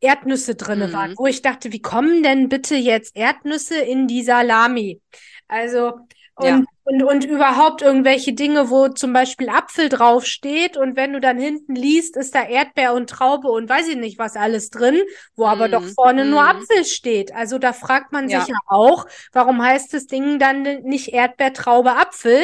Erdnüsse 0.00 0.54
drinne 0.56 0.92
waren, 0.92 1.10
Mhm. 1.12 1.14
wo 1.18 1.26
ich 1.26 1.42
dachte, 1.42 1.72
wie 1.72 1.80
kommen 1.82 2.22
denn 2.22 2.48
bitte 2.48 2.74
jetzt 2.74 3.16
Erdnüsse 3.16 3.78
in 3.78 4.08
die 4.08 4.22
Salami? 4.24 5.00
Also, 5.48 5.92
Ja. 6.40 6.56
und, 6.56 6.66
und, 6.84 7.02
und 7.04 7.24
überhaupt 7.24 7.82
irgendwelche 7.82 8.32
Dinge, 8.32 8.68
wo 8.70 8.88
zum 8.88 9.12
Beispiel 9.12 9.48
Apfel 9.48 9.88
draufsteht 9.88 10.76
und 10.76 10.96
wenn 10.96 11.12
du 11.12 11.20
dann 11.20 11.38
hinten 11.38 11.76
liest, 11.76 12.16
ist 12.16 12.34
da 12.34 12.42
Erdbeer 12.42 12.94
und 12.94 13.08
Traube 13.10 13.48
und 13.48 13.68
weiß 13.68 13.86
ich 13.88 13.96
nicht 13.96 14.18
was 14.18 14.34
alles 14.34 14.70
drin, 14.70 15.00
wo 15.36 15.46
aber 15.46 15.68
doch 15.68 15.82
Mhm. 15.82 15.92
vorne 15.94 16.24
nur 16.24 16.42
Mhm. 16.42 16.48
Apfel 16.48 16.84
steht. 16.84 17.32
Also 17.34 17.58
da 17.58 17.72
fragt 17.72 18.10
man 18.12 18.28
sich 18.28 18.48
Ja. 18.48 18.54
ja 18.54 18.58
auch, 18.66 19.06
warum 19.32 19.62
heißt 19.62 19.94
das 19.94 20.06
Ding 20.06 20.40
dann 20.40 20.62
nicht 20.82 21.10
Erdbeer, 21.12 21.52
Traube, 21.52 21.92
Apfel? 21.96 22.42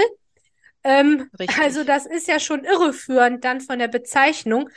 Ähm, 0.84 1.30
also 1.60 1.84
das 1.84 2.06
ist 2.06 2.28
ja 2.28 2.40
schon 2.40 2.64
irreführend 2.64 3.44
dann 3.44 3.60
von 3.60 3.78
der 3.78 3.88
Bezeichnung. 3.88 4.70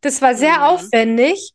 Das 0.00 0.20
war 0.22 0.34
sehr 0.34 0.56
Mhm. 0.56 0.62
aufwendig. 0.62 1.52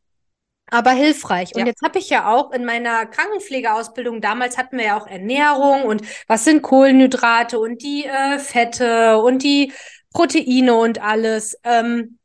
Aber 0.72 0.92
hilfreich. 0.92 1.56
Und 1.56 1.62
Ja. 1.62 1.66
jetzt 1.66 1.82
habe 1.82 1.98
ich 2.00 2.10
ja 2.10 2.32
auch 2.32 2.52
in 2.52 2.64
meiner 2.64 3.06
Krankenpflegeausbildung, 3.08 4.22
damals 4.22 4.58
hatten 4.58 4.78
wir 4.78 4.86
ja 4.86 4.98
auch 5.00 5.08
Ernährung 5.08 5.84
und 5.84 6.04
was 6.28 6.46
sind 6.46 6.62
Kohlenhydrate 6.62 7.60
und 7.60 7.82
die 7.82 8.06
äh, 8.06 8.38
Fette 8.40 9.18
und 9.18 9.42
die 9.44 9.74
Proteine 10.14 10.76
und 10.76 11.02
alles. 11.02 11.58
Ähm, 11.64 12.20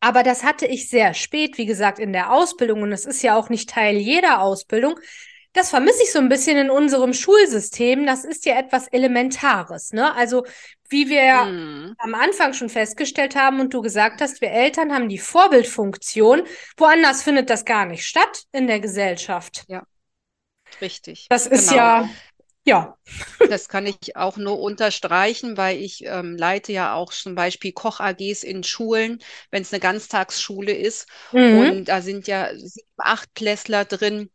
aber 0.00 0.22
das 0.22 0.44
hatte 0.44 0.66
ich 0.66 0.90
sehr 0.90 1.14
spät, 1.14 1.58
wie 1.58 1.66
gesagt, 1.66 1.98
in 1.98 2.12
der 2.12 2.32
Ausbildung 2.32 2.82
und 2.82 2.90
das 2.90 3.06
ist 3.06 3.22
ja 3.22 3.36
auch 3.36 3.48
nicht 3.48 3.70
Teil 3.70 3.96
jeder 3.96 4.40
Ausbildung. 4.42 4.98
Das 5.54 5.70
vermisse 5.70 6.02
ich 6.02 6.12
so 6.12 6.18
ein 6.18 6.28
bisschen 6.28 6.58
in 6.58 6.70
unserem 6.70 7.14
Schulsystem. 7.14 8.06
Das 8.06 8.24
ist 8.24 8.44
ja 8.46 8.58
etwas 8.58 8.88
Elementares, 8.88 9.92
ne? 9.92 10.14
Also, 10.14 10.44
wie 10.90 11.08
wir 11.08 11.24
ja 11.24 11.44
Mhm. 11.44 11.96
am 11.98 12.14
Anfang 12.14 12.52
schon 12.54 12.68
festgestellt 12.68 13.36
haben 13.36 13.60
und 13.60 13.72
du 13.74 13.82
gesagt 13.82 14.20
hast, 14.20 14.40
wir 14.42 14.50
Eltern 14.50 14.92
haben 14.92 15.08
die 15.08 15.18
Vorbildfunktion. 15.18 16.42
Woanders 16.76 17.22
findet 17.22 17.50
das 17.50 17.64
gar 17.64 17.86
nicht 17.86 18.04
statt 18.06 18.44
in 18.52 18.66
der 18.66 18.80
Gesellschaft. 18.80 19.66
Richtig. 20.80 21.28
Das 21.28 21.46
ist 21.46 21.70
Genau. 21.70 21.76
ja, 21.76 22.08
ja. 22.64 22.98
Das 23.48 23.68
kann 23.68 23.86
ich 23.86 24.16
auch 24.16 24.36
nur 24.38 24.60
unterstreichen, 24.60 25.56
weil 25.56 25.78
ich 25.78 26.04
ähm, 26.06 26.36
leite 26.36 26.72
ja 26.72 26.94
auch 26.94 27.12
zum 27.12 27.34
Beispiel 27.34 27.72
Koch-AGs 27.72 28.42
in 28.42 28.64
Schulen, 28.64 29.22
wenn 29.50 29.62
es 29.62 29.72
eine 29.72 29.80
Ganztagsschule 29.80 30.72
ist. 30.72 31.06
Mhm. 31.32 31.70
Und 31.70 31.84
da 31.86 32.00
sind 32.02 32.26
ja 32.26 32.50
sieben, 32.56 32.88
acht 32.98 33.34
Klässler 33.34 33.84
drin. 33.84 34.30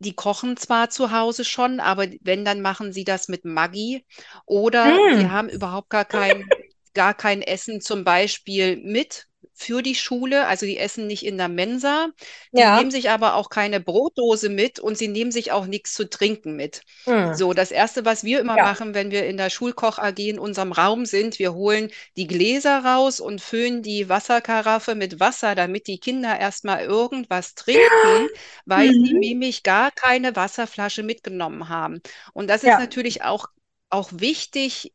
Die 0.00 0.14
kochen 0.14 0.56
zwar 0.56 0.90
zu 0.90 1.12
Hause 1.12 1.44
schon, 1.44 1.80
aber 1.80 2.06
wenn, 2.22 2.44
dann 2.44 2.60
machen 2.62 2.92
sie 2.92 3.04
das 3.04 3.28
mit 3.28 3.44
Maggi 3.44 4.06
oder 4.46 5.02
sie 5.08 5.26
Mm. 5.26 5.30
haben 5.30 5.48
überhaupt 5.50 5.90
gar 5.90 6.04
kein, 6.06 6.54
gar 6.94 7.14
kein 7.14 7.42
Essen 7.42 7.80
zum 7.80 8.04
Beispiel 8.04 8.78
mit 8.78 9.26
für 9.60 9.82
die 9.82 9.94
Schule, 9.94 10.46
also 10.46 10.66
die 10.66 10.78
essen 10.78 11.06
nicht 11.06 11.24
in 11.24 11.36
der 11.38 11.48
Mensa, 11.48 12.08
die 12.56 12.64
Ja. 12.64 12.66
nehmen 12.66 12.90
sich 12.90 13.10
aber 13.10 13.34
auch 13.34 13.50
keine 13.50 13.80
Brotdose 13.80 14.48
mit 14.48 14.80
und 14.80 14.96
sie 14.98 15.08
nehmen 15.08 15.32
sich 15.32 15.52
auch 15.52 15.66
nichts 15.66 15.94
zu 15.94 16.08
trinken 16.08 16.56
mit. 16.56 16.82
Hm. 17.06 17.32
So, 17.32 17.52
das 17.54 17.70
Erste, 17.70 18.04
was 18.04 18.24
wir 18.24 18.40
immer 18.40 18.56
Ja. 18.56 18.58
machen, 18.58 18.94
wenn 18.94 19.10
wir 19.10 19.26
in 19.26 19.36
der 19.36 19.50
Schulkoch 19.50 19.98
AG 19.98 20.18
in 20.30 20.38
unserem 20.38 20.72
Raum 20.72 21.06
sind, 21.06 21.38
wir 21.38 21.54
holen 21.54 21.90
die 22.16 22.26
Gläser 22.26 22.84
raus 22.84 23.20
und 23.20 23.40
füllen 23.40 23.82
die 23.82 24.08
Wasserkaraffe 24.08 24.94
mit 24.96 25.20
Wasser, 25.20 25.54
damit 25.54 25.86
die 25.86 26.00
Kinder 26.00 26.38
erstmal 26.40 26.82
irgendwas 26.84 27.54
trinken, 27.54 28.28
weil 28.64 28.90
sie 29.00 29.12
Mhm. 29.12 29.20
nämlich 29.20 29.62
gar 29.62 29.90
keine 29.92 30.34
Wasserflasche 30.36 31.02
mitgenommen 31.04 31.68
haben. 31.68 32.00
Und 32.32 32.48
das 32.48 32.64
ist 32.64 32.76
Ja. 32.76 32.78
natürlich 32.78 33.22
auch, 33.22 33.46
auch 33.90 34.10
wichtig, 34.12 34.92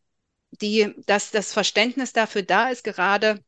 die, 0.62 0.94
dass 1.06 1.32
das 1.32 1.54
Verständnis 1.54 2.14
dafür 2.14 2.44
da 2.44 2.70
ist, 2.70 2.84
gerade 2.84 3.44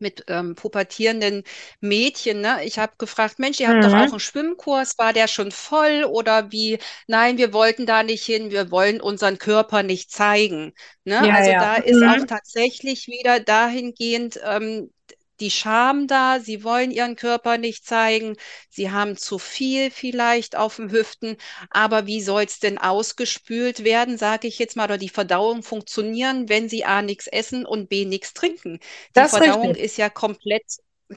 mit 0.00 0.24
ähm, 0.28 0.54
pubertierenden 0.54 1.44
Mädchen. 1.80 2.40
Ne? 2.40 2.64
Ich 2.64 2.78
habe 2.78 2.92
gefragt, 2.98 3.38
Mensch, 3.38 3.60
ihr 3.60 3.68
habt 3.68 3.84
doch 3.84 3.92
Mhm. 3.92 3.94
auch 3.94 4.12
einen 4.12 4.20
Schwimmkurs, 4.20 4.98
war 4.98 5.12
der 5.12 5.28
schon 5.28 5.50
voll 5.52 6.04
oder 6.04 6.52
wie? 6.52 6.78
Nein, 7.06 7.38
wir 7.38 7.52
wollten 7.52 7.86
da 7.86 8.02
nicht 8.02 8.24
hin, 8.24 8.50
wir 8.50 8.70
wollen 8.70 9.00
unseren 9.00 9.38
Körper 9.38 9.82
nicht 9.82 10.10
zeigen. 10.12 10.72
Ne? 11.04 11.28
Ja, 11.28 11.32
Also 11.32 11.52
ja. 11.52 11.54
da 11.54 11.76
ist 11.76 12.06
auch 12.06 12.22
Mhm. 12.22 12.26
tatsächlich 12.26 13.06
wieder 13.08 13.40
dahingehend 13.40 14.40
ähm, 14.44 14.92
die 15.40 15.50
Scham 15.50 16.06
da, 16.06 16.40
sie 16.40 16.64
wollen 16.64 16.90
ihren 16.90 17.16
Körper 17.16 17.58
nicht 17.58 17.84
zeigen, 17.86 18.36
sie 18.70 18.90
haben 18.90 19.16
zu 19.16 19.38
viel 19.38 19.90
vielleicht 19.90 20.56
auf 20.56 20.76
den 20.76 20.90
Hüften, 20.90 21.36
aber 21.70 22.06
wie 22.06 22.20
soll 22.22 22.42
es 22.44 22.58
denn 22.60 22.78
ausgespült 22.78 23.84
werden, 23.84 24.18
sage 24.18 24.48
ich 24.48 24.58
jetzt 24.58 24.76
mal, 24.76 24.84
oder 24.84 24.98
die 24.98 25.08
Verdauung 25.08 25.62
funktionieren, 25.62 26.48
wenn 26.48 26.68
sie 26.68 26.84
A 26.84 27.02
nichts 27.02 27.26
essen 27.26 27.64
und 27.66 27.88
B 27.88 28.04
nichts 28.04 28.34
trinken? 28.34 28.80
Die 29.16 29.24
Das 29.24 29.26
Verdauung 29.26 29.74
richtig. 29.74 29.76
ist 29.76 29.96
ja 29.98 30.08
komplett, 30.10 30.64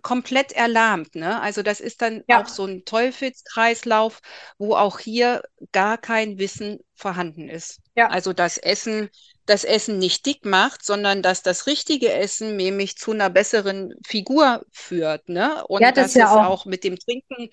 komplett 0.02 0.52
erlahmt, 0.54 1.16
ne? 1.16 1.42
Also 1.42 1.64
das 1.64 1.80
ist 1.82 2.02
dann 2.02 2.24
Ja. 2.28 2.40
auch 2.40 2.48
so 2.48 2.66
ein 2.66 2.86
Teufelskreislauf, 2.86 4.22
wo 4.58 4.76
auch 4.76 5.00
hier 5.00 5.44
gar 5.72 5.98
kein 5.98 6.38
Wissen 6.40 6.80
vorhanden 6.96 7.50
ist. 7.50 7.80
Ja. 7.96 8.08
Also 8.08 8.34
das 8.34 8.58
Essen, 8.58 9.10
das 9.46 9.64
Essen 9.64 9.98
nicht 10.00 10.26
dick 10.26 10.46
macht, 10.46 10.86
sondern 10.86 11.22
dass 11.22 11.44
das 11.44 11.68
richtige 11.68 12.12
Essen 12.14 12.56
nämlich 12.58 12.98
zu 12.98 13.12
einer 13.12 13.30
besseren 13.30 13.94
Figur 14.06 14.66
führt, 14.72 15.30
ne? 15.30 15.66
Und 15.68 15.86
Ja, 15.86 15.92
das 15.92 16.14
dass 16.14 16.16
ja 16.16 16.26
es 16.26 16.36
auch. 16.36 16.48
auch 16.48 16.66
mit 16.66 16.84
dem 16.84 16.98
Trinken 16.98 17.50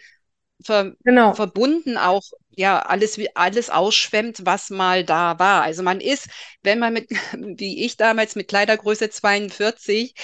ver 0.64 0.94
Genau. 1.04 1.34
verbunden 1.34 1.96
auch 1.98 2.22
ja 2.58 2.80
alles 2.80 3.18
wie 3.18 3.34
alles 3.36 3.70
ausschwemmt, 3.70 4.44
was 4.44 4.70
mal 4.70 5.04
da 5.04 5.38
war. 5.38 5.62
Also 5.62 5.82
man 5.82 6.00
ist, 6.00 6.28
wenn 6.62 6.78
man 6.78 6.92
mit, 6.92 7.08
wie 7.32 7.84
ich 7.84 7.96
damals 7.96 8.34
mit 8.36 8.48
Kleidergröße 8.48 9.10
42 9.10 10.14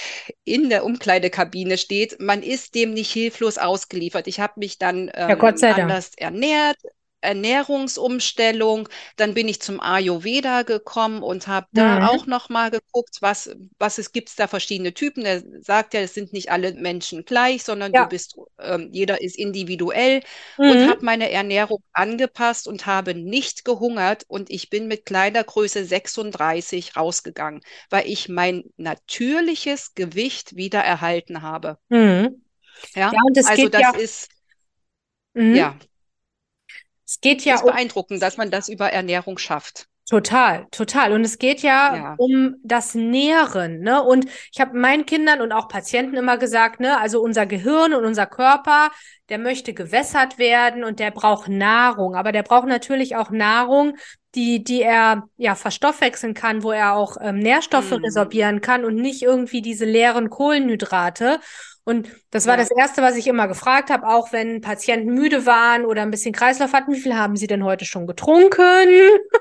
in 0.43 0.69
der 0.69 0.85
Umkleidekabine 0.85 1.77
steht, 1.77 2.19
man 2.19 2.43
ist 2.43 2.75
dem 2.75 2.93
nicht 2.93 3.11
hilflos 3.11 3.57
ausgeliefert. 3.57 4.27
Ich 4.27 4.39
habe 4.39 4.53
mich 4.59 4.77
dann 4.77 5.09
Ja, 5.27 5.35
Gott 5.35 5.57
ähm, 5.57 5.65
Dank. 5.75 5.99
anders 5.99 6.11
ernährt. 6.17 6.77
Ernährungsumstellung, 7.25 8.89
dann 9.17 9.33
bin 9.33 9.47
ich 9.49 9.61
zum 9.61 9.79
Ayurveda 9.81 10.63
gekommen 10.63 11.23
und 11.23 11.47
habe 11.47 11.67
da 11.73 11.97
Mhm. 11.97 12.07
auch 12.07 12.27
noch 12.27 12.49
mal 12.49 12.71
geguckt, 12.71 13.17
was, 13.21 13.49
was 13.79 13.97
es 13.97 14.11
gibt 14.13 14.37
da 14.39 14.47
verschiedene 14.47 14.93
Typen. 14.93 15.23
Der 15.23 15.43
sagt 15.61 15.93
ja, 15.93 16.01
es 16.01 16.13
sind 16.13 16.33
nicht 16.33 16.51
alle 16.51 16.73
Menschen 16.73 17.25
gleich, 17.25 17.63
sondern 17.63 17.95
du 17.95 18.05
Ja. 18.05 18.07
bist, 18.07 18.35
ähm, 18.59 18.89
jeder 18.93 19.21
ist 19.21 19.37
individuell 19.37 20.21
und 20.65 20.85
Mhm. 20.85 20.87
habe 20.87 21.05
meine 21.05 21.29
Ernährung 21.31 21.83
angepasst 21.93 22.67
und 22.67 22.85
habe 22.85 23.13
nicht 23.15 23.65
gehungert 23.65 24.23
und 24.27 24.49
ich 24.49 24.69
bin 24.69 24.87
mit 24.87 25.05
Kleidergröße 25.05 25.85
36 25.85 26.95
rausgegangen, 26.95 27.61
weil 27.89 28.07
ich 28.07 28.29
mein 28.29 28.63
natürliches 28.77 29.93
Gewicht 29.95 30.55
wieder 30.55 30.79
erhalten 30.81 31.41
habe. 31.41 31.77
Mhm. 31.89 32.41
Ja, 32.95 33.11
Ja, 33.11 33.19
und 33.23 33.37
es 33.37 33.51
also 33.51 33.69
das 33.69 33.91
ja, 33.91 33.93
ist, 33.93 34.29
mhm. 35.35 35.69
ja, 35.69 35.79
Es 37.07 37.19
geht 37.21 37.43
ja 37.45 37.55
ist 37.55 37.63
um 37.63 37.71
beeindruckend, 37.71 38.21
dass 38.21 38.37
man 38.37 38.51
das 38.51 38.69
über 38.69 38.91
Ernährung 38.91 39.37
schafft. 39.37 39.87
Total, 40.07 40.67
total. 40.69 41.13
Und 41.13 41.23
es 41.25 41.39
geht 41.39 41.61
ja 41.63 41.95
Ja. 41.95 42.15
um 42.17 42.57
das 42.63 42.93
Nähren, 42.93 43.79
ne? 43.79 44.03
Und 44.03 44.27
ich 44.53 44.61
habe 44.61 44.77
meinen 44.77 45.07
Kindern 45.07 45.41
und 45.41 45.51
auch 45.51 45.67
Patienten 45.67 46.15
immer 46.15 46.37
gesagt, 46.37 46.79
ne, 46.79 46.99
also 46.99 47.19
unser 47.23 47.47
Gehirn 47.47 47.91
und 47.95 48.05
unser 48.05 48.27
Körper, 48.27 48.91
der 49.29 49.39
möchte 49.39 49.73
gewässert 49.73 50.37
werden 50.37 50.83
und 50.83 50.99
der 50.99 51.09
braucht 51.09 51.47
Nahrung. 51.49 52.13
Aber 52.15 52.31
der 52.31 52.43
braucht 52.43 52.67
natürlich 52.67 53.15
auch 53.15 53.31
Nahrung, 53.31 53.97
die, 54.35 54.63
die 54.63 54.83
er 54.83 55.23
ja 55.37 55.55
verstoffwechseln 55.55 56.35
kann, 56.35 56.61
wo 56.61 56.71
er 56.71 56.93
auch 56.93 57.17
ähm, 57.19 57.39
Nährstoffe 57.39 57.91
Mhm. 57.91 58.03
resorbieren 58.03 58.61
kann 58.61 58.85
und 58.85 58.93
nicht 58.95 59.23
irgendwie 59.23 59.63
diese 59.63 59.85
leeren 59.85 60.29
Kohlenhydrate. 60.29 61.39
Und 61.85 62.09
das 62.31 62.47
war 62.47 62.57
das 62.57 62.71
Erste, 62.71 63.01
was 63.03 63.15
ich 63.15 63.27
immer 63.27 63.47
gefragt 63.47 63.91
habe, 63.91 64.07
auch 64.07 64.33
wenn 64.33 64.61
Patienten 64.61 65.13
müde 65.13 65.45
waren 65.45 65.85
oder 65.85 66.01
ein 66.01 66.11
bisschen 66.11 66.33
Kreislauf 66.33 66.73
hatten, 66.73 66.93
wie 66.93 66.99
viel 66.99 67.15
haben 67.15 67.37
sie 67.37 67.47
denn 67.47 67.63
heute 67.63 67.85
schon 67.85 68.07
getrunken? 68.07 68.89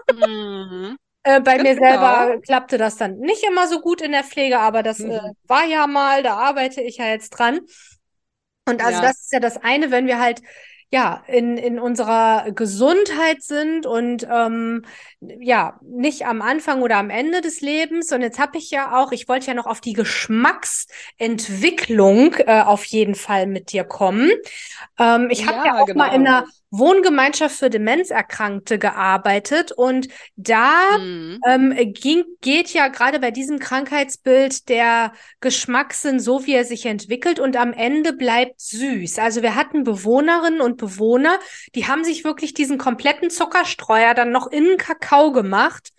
Mhm. 0.08 0.96
Äh, 1.22 1.40
bei 1.40 1.58
mir 1.58 1.74
Genau. 1.76 1.76
selber 1.76 2.38
klappte 2.42 2.76
das 2.78 2.96
dann 2.96 3.18
nicht 3.18 3.42
immer 3.44 3.66
so 3.68 3.80
gut 3.80 4.02
in 4.02 4.12
der 4.12 4.24
Pflege, 4.24 4.58
aber 4.60 4.82
das 4.82 5.04
äh, 5.04 5.08
Mhm. 5.08 5.34
war 5.44 5.64
ja 5.64 5.86
mal, 5.86 6.22
da 6.22 6.36
arbeite 6.36 6.82
ich 6.82 6.98
ja 6.98 7.06
jetzt 7.06 7.30
dran. 7.30 7.60
Und 8.66 8.82
also 8.82 9.00
Ja. 9.00 9.00
das 9.00 9.20
ist 9.20 9.32
ja 9.32 9.40
das 9.40 9.56
eine, 9.58 9.90
wenn 9.90 10.06
wir 10.06 10.18
halt 10.20 10.40
ja 10.94 11.22
in, 11.26 11.56
in 11.58 11.78
unserer 11.78 12.50
Gesundheit 12.52 13.42
sind 13.42 13.84
und 13.86 14.26
ähm, 14.30 14.82
ja 15.20 15.78
nicht 15.82 16.26
am 16.26 16.42
Anfang 16.42 16.82
oder 16.82 16.96
am 16.98 17.10
Ende 17.10 17.40
des 17.40 17.60
Lebens. 17.60 18.12
Und 18.12 18.22
jetzt 18.22 18.38
habe 18.38 18.58
ich 18.58 18.70
ja 18.70 18.96
auch, 19.02 19.10
ich 19.12 19.28
wollte 19.28 19.46
ja 19.48 19.54
noch 19.54 19.66
auf 19.66 19.80
die 19.80 19.92
Geschmacksentwicklung 19.94 22.34
äh, 22.46 22.62
auf 22.62 22.84
jeden 22.86 23.14
Fall 23.14 23.46
mit 23.46 23.72
dir 23.72 23.84
kommen. 23.84 24.30
Ähm, 24.98 25.28
ich 25.30 25.46
habe 25.46 25.58
ja 25.62 25.72
Ja, 25.72 25.78
auch 25.78 25.94
mal 25.94 26.08
in 26.08 26.22
genau. 26.22 26.26
einer 26.26 26.44
Wohngemeinschaft 26.78 27.56
für 27.56 27.70
Demenzerkrankte 27.70 28.78
gearbeitet 28.78 29.72
und 29.72 30.08
da 30.36 30.72
Mhm. 30.98 31.40
ähm, 31.46 31.74
ging, 31.94 32.24
geht 32.40 32.72
ja 32.72 32.88
gerade 32.88 33.18
bei 33.20 33.30
diesem 33.30 33.58
Krankheitsbild 33.58 34.68
der 34.68 35.12
Geschmackssinn 35.40 36.20
so, 36.20 36.46
wie 36.46 36.54
er 36.54 36.64
sich 36.64 36.86
entwickelt 36.86 37.38
und 37.40 37.56
am 37.56 37.72
Ende 37.72 38.12
bleibt 38.12 38.60
süß. 38.60 39.18
Also 39.18 39.42
wir 39.42 39.54
hatten 39.54 39.84
Bewohnerinnen 39.84 40.60
und 40.60 40.76
Bewohner, 40.76 41.38
die 41.74 41.86
haben 41.86 42.04
sich 42.04 42.24
wirklich 42.24 42.54
diesen 42.54 42.78
kompletten 42.78 43.30
Zuckerstreuer 43.30 44.14
dann 44.14 44.30
noch 44.30 44.46
in 44.50 44.76
Kakao 44.76 45.32
gemacht. 45.32 45.90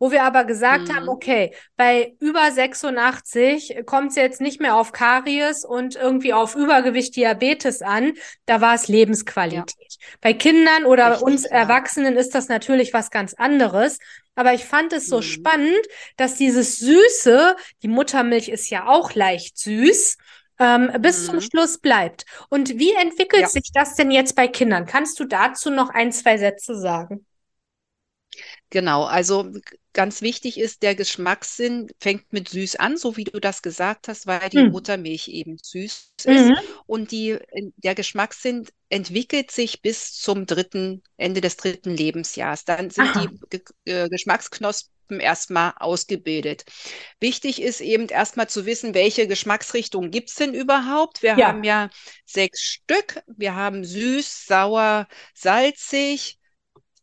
Wo 0.00 0.12
wir 0.12 0.22
aber 0.22 0.44
gesagt 0.44 0.90
haben, 0.94 1.08
Mhm. 1.08 1.08
okay, 1.08 1.52
bei 1.76 2.14
über 2.20 2.52
86 2.52 3.78
kommt 3.84 4.10
es 4.10 4.16
jetzt 4.16 4.40
nicht 4.40 4.60
mehr 4.60 4.76
auf 4.76 4.92
Karies 4.92 5.64
und 5.64 5.96
irgendwie 5.96 6.32
auf 6.32 6.54
Übergewicht, 6.54 7.16
Diabetes 7.16 7.82
an. 7.82 8.12
Da 8.46 8.60
war 8.60 8.74
es 8.74 8.86
Ja, 9.48 9.66
Lebensqualität. 9.66 9.96
Bei 10.20 10.32
Kindern 10.34 10.84
oder 10.84 11.22
uns 11.22 11.44
richtig, 11.44 11.50
ja. 11.50 11.78
Erwachsenen 11.84 12.16
ist 12.16 12.34
das 12.34 12.48
natürlich 12.48 12.92
was 12.94 13.10
ganz 13.10 13.34
anderes. 13.34 13.98
Aber 14.36 14.54
ich 14.54 14.64
fand 14.64 14.92
es 14.92 15.08
so 15.08 15.20
Mhm. 15.20 15.22
spannend, 15.22 15.80
dass 16.16 16.36
dieses 16.36 16.78
Süße, 16.78 17.56
die 17.82 17.88
Muttermilch 17.88 18.48
ist 18.48 18.70
ja 18.70 18.86
auch 18.86 19.14
leicht 19.14 19.58
süß, 19.58 20.16
ähm, 20.60 20.90
bis 21.00 21.24
zum 21.26 21.40
Mhm. 21.40 21.40
Schluss 21.40 21.78
bleibt. 21.78 22.24
Und 22.48 22.78
wie 22.78 22.92
entwickelt 22.94 23.48
Ja. 23.48 23.50
sich 23.50 23.70
das 23.72 23.94
denn 23.96 24.10
jetzt 24.10 24.34
bei 24.36 24.48
Kindern? 24.48 24.86
Kannst 24.86 25.18
du 25.20 25.24
dazu 25.24 25.70
noch 25.70 25.90
ein, 25.90 26.12
zwei 26.12 26.38
Sätze 26.38 26.78
sagen? 26.78 27.26
Genau, 28.70 29.04
also 29.04 29.50
ganz 29.98 30.22
wichtig 30.22 30.58
ist, 30.58 30.82
der 30.82 30.94
Geschmackssinn 30.94 31.88
fängt 32.00 32.32
mit 32.32 32.48
süß 32.48 32.76
an, 32.76 32.96
so 32.96 33.16
wie 33.16 33.24
du 33.24 33.40
das 33.40 33.62
gesagt 33.62 34.08
hast, 34.08 34.26
weil 34.28 34.48
die 34.48 34.62
Mhm. 34.62 34.70
Muttermilch 34.70 35.28
eben 35.28 35.58
süß 35.60 36.14
ist. 36.24 36.54
Mhm. 36.54 36.78
Und 36.86 37.10
die, 37.10 37.36
der 37.76 37.96
Geschmackssinn 37.96 38.66
entwickelt 38.90 39.50
sich 39.50 39.82
bis 39.82 40.12
zum 40.14 40.46
dritten, 40.46 41.02
Ende 41.16 41.40
des 41.40 41.56
dritten 41.56 41.90
Lebensjahres. 41.90 42.64
Dann 42.64 42.90
sind 42.90 43.14
Aha. 43.14 43.16
die 43.16 43.38
äh, 43.86 44.08
Geschmacksknospen 44.08 45.20
erstmal 45.20 45.74
ausgebildet. 45.78 46.64
Wichtig 47.20 47.60
ist 47.60 47.80
eben 47.80 48.08
erstmal 48.08 48.48
zu 48.48 48.66
wissen, 48.66 48.94
welche 48.94 49.26
Geschmacksrichtungen 49.26 50.10
gibt 50.10 50.30
es 50.30 50.36
denn 50.36 50.54
überhaupt? 50.54 51.22
Wir 51.22 51.36
Ja. 51.36 51.46
haben 51.46 51.64
ja 51.64 51.90
sechs 52.24 52.60
Stück. 52.62 53.22
Wir 53.26 53.54
haben 53.56 53.84
süß, 53.84 54.46
sauer, 54.46 55.08
salzig, 55.34 56.38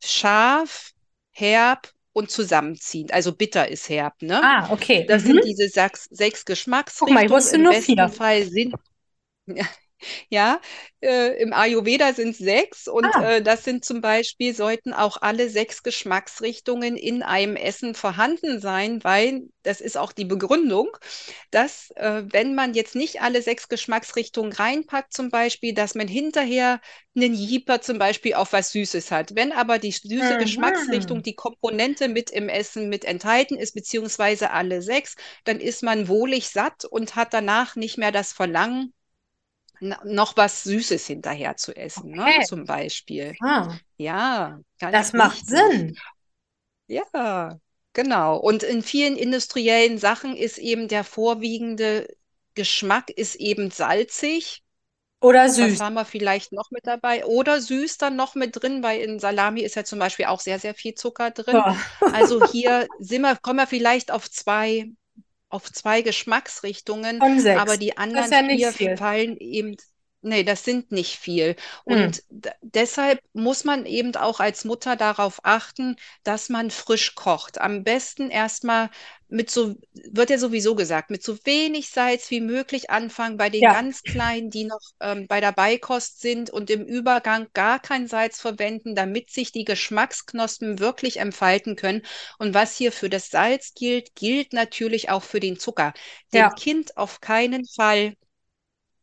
scharf, 0.03 0.91
herb 1.31 1.91
und 2.15 2.32
zusammenziehend. 2.32 3.13
Also 3.13 3.34
bitter 3.36 3.67
ist 3.69 3.89
herb, 3.89 4.21
ne? 4.21 4.49
Ah, 4.49 4.69
okay. 4.71 5.06
Das 5.08 5.23
Mhm. 5.23 5.25
sind 5.25 5.43
diese 5.45 5.69
sechs, 5.69 6.06
sechs 6.12 6.45
Guck 6.97 7.10
mal, 7.12 7.23
ich 7.25 7.30
Geschmacksrichtungen. 7.30 7.32
wusste 7.32 7.58
Im 7.58 7.63
nur 7.63 7.73
besten 7.73 7.73
vier. 7.73 8.10
Fall 8.10 8.43
sind, 8.49 8.75
Ja, 10.29 10.59
äh, 11.01 11.41
im 11.41 11.53
Ayurveda 11.53 12.13
sind 12.13 12.31
es 12.31 12.37
sechs 12.37 12.87
und 12.87 13.15
Ah. 13.15 13.21
äh, 13.21 13.41
das 13.41 13.63
sind 13.63 13.85
zum 13.85 14.01
Beispiel, 14.01 14.53
sollten 14.55 14.93
auch 14.93 15.17
alle 15.21 15.49
sechs 15.49 15.83
Geschmacksrichtungen 15.83 16.97
in 16.97 17.23
einem 17.23 17.55
Essen 17.55 17.95
vorhanden 17.95 18.59
sein, 18.59 19.03
weil 19.03 19.43
das 19.63 19.81
ist 19.81 19.97
auch 19.97 20.11
die 20.11 20.25
Begründung, 20.25 20.89
dass 21.51 21.91
äh, 21.95 22.23
wenn 22.31 22.55
man 22.55 22.73
jetzt 22.73 22.95
nicht 22.95 23.21
alle 23.21 23.41
sechs 23.41 23.67
Geschmacksrichtungen 23.69 24.53
reinpackt, 24.53 25.13
zum 25.13 25.29
Beispiel, 25.29 25.73
dass 25.73 25.95
man 25.95 26.07
hinterher 26.07 26.81
einen 27.15 27.33
Jeeper 27.33 27.81
zum 27.81 27.97
Beispiel 27.99 28.33
auf 28.35 28.53
was 28.53 28.71
Süßes 28.71 29.11
hat. 29.11 29.35
Wenn 29.35 29.51
aber 29.51 29.79
die 29.79 29.91
süße 29.91 30.37
Mhm. 30.37 30.37
Geschmacksrichtung, 30.37 31.23
die 31.23 31.35
Komponente 31.35 32.07
mit 32.09 32.29
im 32.31 32.49
Essen 32.49 32.89
mit 32.89 33.05
enthalten 33.05 33.57
ist, 33.57 33.73
beziehungsweise 33.73 34.51
alle 34.51 34.81
sechs, 34.81 35.15
dann 35.45 35.59
ist 35.59 35.83
man 35.83 36.07
wohlig 36.07 36.49
satt 36.49 36.85
und 36.85 37.15
hat 37.15 37.33
danach 37.33 37.75
nicht 37.75 37.97
mehr 37.97 38.11
das 38.11 38.33
Verlangen, 38.33 38.93
noch 39.81 40.38
was 40.38 40.63
Süßes 40.63 41.07
hinterher 41.07 41.57
zu 41.57 41.75
essen, 41.75 42.11
ne? 42.11 42.21
Okay. 42.23 42.43
Zum 42.45 42.65
Beispiel. 42.65 43.35
Ah, 43.41 43.75
Ja, 43.97 44.59
ganz 44.79 44.93
das 44.93 45.13
macht. 45.13 45.45
Sinn. 45.47 45.95
Ja, 46.88 47.59
genau. 47.93 48.38
Und 48.38 48.63
in 48.63 48.83
vielen 48.83 49.15
industriellen 49.17 49.97
Sachen 49.97 50.35
ist 50.35 50.57
eben 50.57 50.88
der 50.88 51.03
vorwiegende 51.03 52.07
Geschmack 52.53 53.09
ist 53.09 53.35
eben 53.35 53.71
salzig. 53.71 54.63
Oder 55.21 55.49
süß. 55.49 55.79
haben 55.81 55.95
wir 55.95 56.05
vielleicht 56.05 56.51
noch 56.51 56.69
mit 56.71 56.85
dabei? 56.85 57.25
Oder 57.25 57.59
süß 57.59 57.97
dann 57.97 58.15
noch 58.15 58.35
mit 58.35 58.61
drin, 58.61 58.83
weil 58.83 59.01
in 59.01 59.19
Salami 59.19 59.61
ist 59.61 59.75
ja 59.75 59.83
zum 59.83 59.97
Beispiel 59.97 60.25
auch 60.25 60.39
sehr, 60.39 60.59
sehr 60.59 60.75
viel 60.75 60.93
Zucker 60.93 61.31
drin. 61.31 61.55
Ja. 61.55 61.75
Also 62.13 62.45
hier 62.51 62.88
sind 62.99 63.21
wir, 63.21 63.35
kommen 63.38 63.57
wir 63.59 63.67
vielleicht 63.67 64.11
auf 64.11 64.29
zwei, 64.29 64.85
auf 65.49 65.71
zwei 65.71 66.01
Geschmacksrichtungen, 66.01 67.21
aber 67.55 67.77
die 67.77 67.97
anderen 67.97 68.31
ja 68.58 68.71
vier 68.71 68.71
viel. 68.71 68.97
fallen 68.97 69.38
eben, 69.38 69.77
nee, 70.25 70.43
das 70.43 70.63
sind 70.65 70.91
nicht 70.91 71.17
viel. 71.17 71.55
Hm. 71.89 72.11
Und 72.11 72.23
d- 72.29 72.51
deshalb 72.61 73.19
muss 73.33 73.63
man 73.63 73.85
eben 73.85 74.15
auch 74.15 74.39
als 74.39 74.65
Mutter 74.65 74.95
darauf 74.95 75.39
achten, 75.43 75.95
dass 76.23 76.49
man 76.49 76.71
frisch 76.71 77.15
kocht. 77.15 77.61
Am 77.61 77.83
besten 77.83 78.29
erstmal 78.31 78.89
mit 79.27 79.49
so, 79.49 79.75
wird 79.93 80.29
ja 80.29 80.38
sowieso 80.38 80.75
gesagt, 80.75 81.09
mit 81.09 81.23
so 81.23 81.38
wenig 81.45 81.89
Salz 81.89 82.29
wie 82.31 82.41
möglich 82.41 82.89
anfangen 82.89 83.38
bei 83.38 83.49
den 83.49 83.67
Ja. 83.67 83.69
ganz 83.69 84.03
Kleinen, 84.03 84.49
die 84.51 84.65
noch 84.65 84.79
ähm, 84.99 85.27
bei 85.27 85.41
der 85.41 85.51
Beikost 85.51 86.21
sind 86.21 86.49
und 86.51 86.69
im 86.69 86.85
Übergang 86.85 87.47
gar 87.53 87.79
kein 87.79 88.07
Salz 88.07 88.39
verwenden, 88.39 88.95
damit 88.95 89.31
sich 89.31 89.51
die 89.51 89.65
Geschmacksknospen 89.65 90.79
wirklich 90.79 91.17
entfalten 91.17 91.75
können. 91.75 92.03
Und 92.38 92.53
was 92.53 92.75
hier 92.77 92.91
für 92.91 93.09
das 93.09 93.29
Salz 93.29 93.73
gilt, 93.73 94.15
gilt 94.15 94.53
natürlich 94.53 95.09
auch 95.09 95.23
für 95.23 95.39
den 95.39 95.59
Zucker. 95.59 95.93
Dem 96.33 96.49
Ja. 96.49 96.55
Kind 96.55 96.97
auf 96.97 97.21
keinen 97.21 97.65
Fall, 97.65 98.13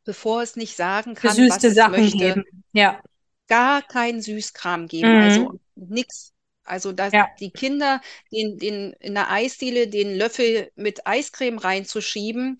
bevor 0.05 0.43
es 0.43 0.57
nicht 0.57 0.77
sagen 0.77 1.15
kann, 1.15 1.49
was 1.49 1.67
Gesüßte 1.67 1.69
es 1.69 1.87
Sachen 1.87 1.87
möchte, 1.87 2.41
geben. 2.45 2.45
Ja. 2.73 3.03
gar 3.49 3.83
keinen 3.83 4.23
Süßkram 4.23 4.89
geben. 4.89 5.17
Also 5.17 5.51
Mhm. 5.51 5.59
nix. 5.75 6.33
Also 6.65 6.93
dass 6.93 7.13
Ja. 7.13 7.29
die 7.41 7.51
Kinder 7.51 8.01
den, 8.33 8.59
den, 8.59 8.93
in 9.01 9.15
der 9.15 9.31
Eisdiele 9.31 9.89
den 9.89 10.17
Löffel 10.17 10.71
mit 10.77 11.07
Eiscreme 11.07 11.59
reinzuschieben, 11.59 12.59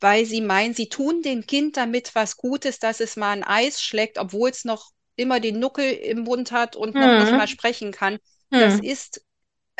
weil 0.00 0.26
sie 0.26 0.40
meinen, 0.40 0.74
sie 0.74 0.88
tun 0.88 1.22
dem 1.22 1.46
Kind 1.46 1.76
damit 1.76 2.14
was 2.14 2.36
Gutes, 2.36 2.78
dass 2.78 3.00
es 3.00 3.16
mal 3.16 3.32
ein 3.32 3.44
Eis 3.44 3.82
schlägt, 3.82 4.18
obwohl 4.18 4.50
es 4.50 4.64
noch 4.64 4.90
immer 5.16 5.40
den 5.40 5.58
Nuckel 5.58 5.90
im 5.92 6.20
Mund 6.22 6.52
hat 6.52 6.76
und 6.76 6.98
noch 6.98 7.14
nicht 7.14 7.34
mal 7.34 7.46
Mhm. 7.46 7.48
sprechen 7.48 7.92
kann. 7.92 8.18
Das 8.56 8.78
Hm. 8.78 8.80
ist, 8.80 9.22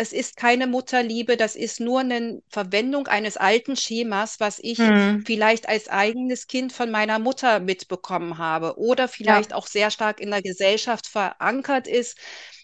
es 0.01 0.13
ist 0.13 0.37
keine 0.37 0.67
Mutterliebe, 0.67 1.37
das 1.37 1.57
ist 1.57 1.81
nur 1.81 2.01
eine 2.01 2.43
Verwendung 2.49 3.07
eines 3.09 3.37
alten 3.37 3.77
Schemas, 3.77 4.41
was 4.41 4.59
ich 4.61 4.93
Hm. 4.93 5.25
vielleicht 5.25 5.69
als 5.69 5.89
eigenes 5.89 6.47
Kind 6.49 6.73
von 6.73 6.91
meiner 6.91 7.19
Mutter 7.19 7.61
mitbekommen 7.61 8.39
habe 8.39 8.79
oder 8.79 9.09
Ja. 9.19 9.47
vielleicht 9.47 9.53
auch 9.53 9.67
sehr 9.67 9.91
stark 9.91 10.21
in 10.21 10.31
der 10.31 10.43
Gesellschaft 10.43 11.07
verankert 11.07 11.87
ist, 11.89 12.19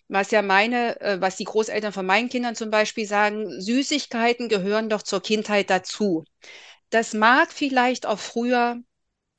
was 0.08 0.30
ja 0.30 0.42
meine, 0.42 1.00
äh, 1.00 1.20
was 1.20 1.36
die 1.36 1.44
Großeltern 1.44 1.92
von 1.92 2.06
meinen 2.06 2.28
Kindern 2.28 2.54
zum 2.56 2.70
Beispiel 2.70 3.06
sagen, 3.06 3.60
Süßigkeiten 3.60 4.48
gehören 4.48 4.88
doch 4.88 5.02
zur 5.02 5.20
Kindheit 5.22 5.70
dazu. 5.70 6.24
Das 6.90 7.14
mag 7.14 7.52
vielleicht 7.52 8.06
auch 8.06 8.18
früher 8.18 8.78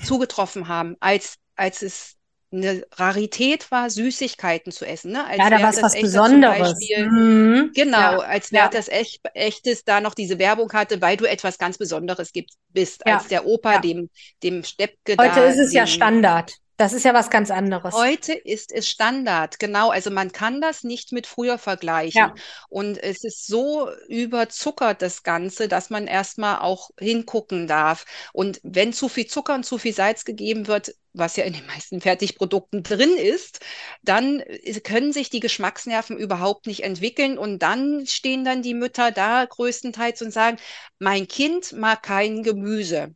zugetroffen 0.03 0.69
haben, 0.69 0.97
als, 1.01 1.38
als 1.57 1.83
es 1.83 2.16
eine 2.58 2.86
Rarität 2.93 3.70
war, 3.72 3.89
Süßigkeiten 3.89 4.72
zu 4.72 4.86
essen, 4.86 5.12
ne? 5.12 5.26
Als 5.26 5.38
Ja, 5.38 5.50
da 5.50 5.62
war 5.62 5.70
es 5.70 5.82
was 5.82 5.93
Echter 5.93 6.08
Besonderes. 6.08 6.74
Beispiel 6.80 7.10
Mhm. 7.10 7.72
Genau, 7.74 7.98
Ja. 7.98 8.17
als 8.20 8.52
Ja. 8.52 8.63
Werthers 8.63 8.88
Echt, 8.88 9.22
Echtes 9.34 9.84
da 9.84 10.02
noch 10.02 10.13
diese 10.13 10.39
Werbung 10.39 10.72
hatte, 10.74 11.02
weil 11.02 11.17
du 11.17 11.26
etwas 11.26 11.58
ganz 11.58 11.78
Besonderes 11.78 12.32
gibt, 12.34 12.52
bist, 12.70 13.04
Ja. 13.06 13.17
als 13.17 13.28
der 13.28 13.46
Opa 13.46 13.74
Ja. 13.76 13.80
dem, 13.80 14.10
dem 14.43 14.63
Steppke 14.63 15.15
Heute 15.20 15.36
da 15.36 15.43
ist 15.46 15.58
es 15.60 15.74
ja 15.74 15.84
den, 15.84 15.88
Standard. 15.88 16.54
Das 16.78 16.94
ist 16.94 17.06
ja 17.06 17.16
was 17.16 17.32
ganz 17.32 17.50
anderes. 17.50 17.96
Heute 17.96 18.34
ist 18.34 18.72
es 18.72 18.88
Standard, 18.88 19.58
genau. 19.58 19.90
Also 19.90 20.12
man 20.12 20.32
kann 20.32 20.62
das 20.62 20.84
nicht 20.84 21.12
mit 21.12 21.26
früher 21.26 21.58
vergleichen. 21.58 22.20
Ja. 22.20 22.36
Und 22.70 23.00
es 23.02 23.24
ist 23.24 23.48
so 23.48 23.90
überzuckert, 24.08 25.02
das 25.02 25.24
Ganze, 25.24 25.68
dass 25.68 25.90
man 25.90 26.06
erstmal 26.06 26.60
auch 26.60 26.92
hingucken 27.00 27.66
darf. 27.66 28.06
Und 28.32 28.60
wenn 28.62 28.94
zu 28.94 29.10
viel 29.10 29.26
Zucker 29.26 29.56
und 29.56 29.66
zu 29.66 29.80
viel 29.80 29.94
Salz 29.94 30.24
gegeben 30.24 30.68
wird, 30.68 30.94
was 31.13 31.36
ja 31.36 31.46
in 31.46 31.54
den 31.54 31.66
meisten 31.66 32.00
Fertigprodukten 32.00 32.84
drin 32.84 33.18
ist, 33.18 33.60
dann 34.04 34.44
können 34.84 35.13
sich 35.13 35.32
die 35.32 35.40
Geschmacksnerven 35.40 36.16
überhaupt 36.16 36.68
nicht 36.68 36.84
entwickeln. 36.84 37.40
Und 37.40 37.58
dann 37.63 38.06
stehen 38.06 38.46
dann 38.46 38.62
die 38.62 38.76
Mütter 38.76 39.10
da 39.12 39.46
größtenteils 39.46 40.22
und 40.22 40.32
sagen, 40.32 40.58
mein 41.00 41.28
Kind 41.28 41.74
mag 41.74 42.04
kein 42.04 42.44
Gemüse. 42.44 43.16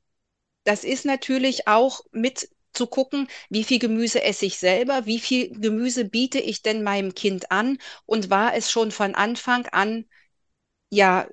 Das 0.64 0.84
ist 0.84 1.06
natürlich 1.06 1.68
auch 1.68 2.02
mit 2.12 2.50
zu 2.74 2.88
gucken, 2.88 3.28
wie 3.50 3.64
viel 3.64 3.80
Gemüse 3.80 4.24
esse 4.24 4.46
ich 4.46 4.58
selber, 4.60 5.06
wie 5.06 5.20
viel 5.20 5.50
Gemüse 5.60 6.06
biete 6.06 6.40
ich 6.40 6.62
denn 6.62 6.84
meinem 6.84 7.14
Kind 7.16 7.52
an 7.52 7.78
und 8.06 8.30
war 8.30 8.56
es 8.56 8.72
schon 8.72 8.92
von 8.92 9.16
Anfang 9.16 9.68
an 9.68 10.06
ja 10.92 11.28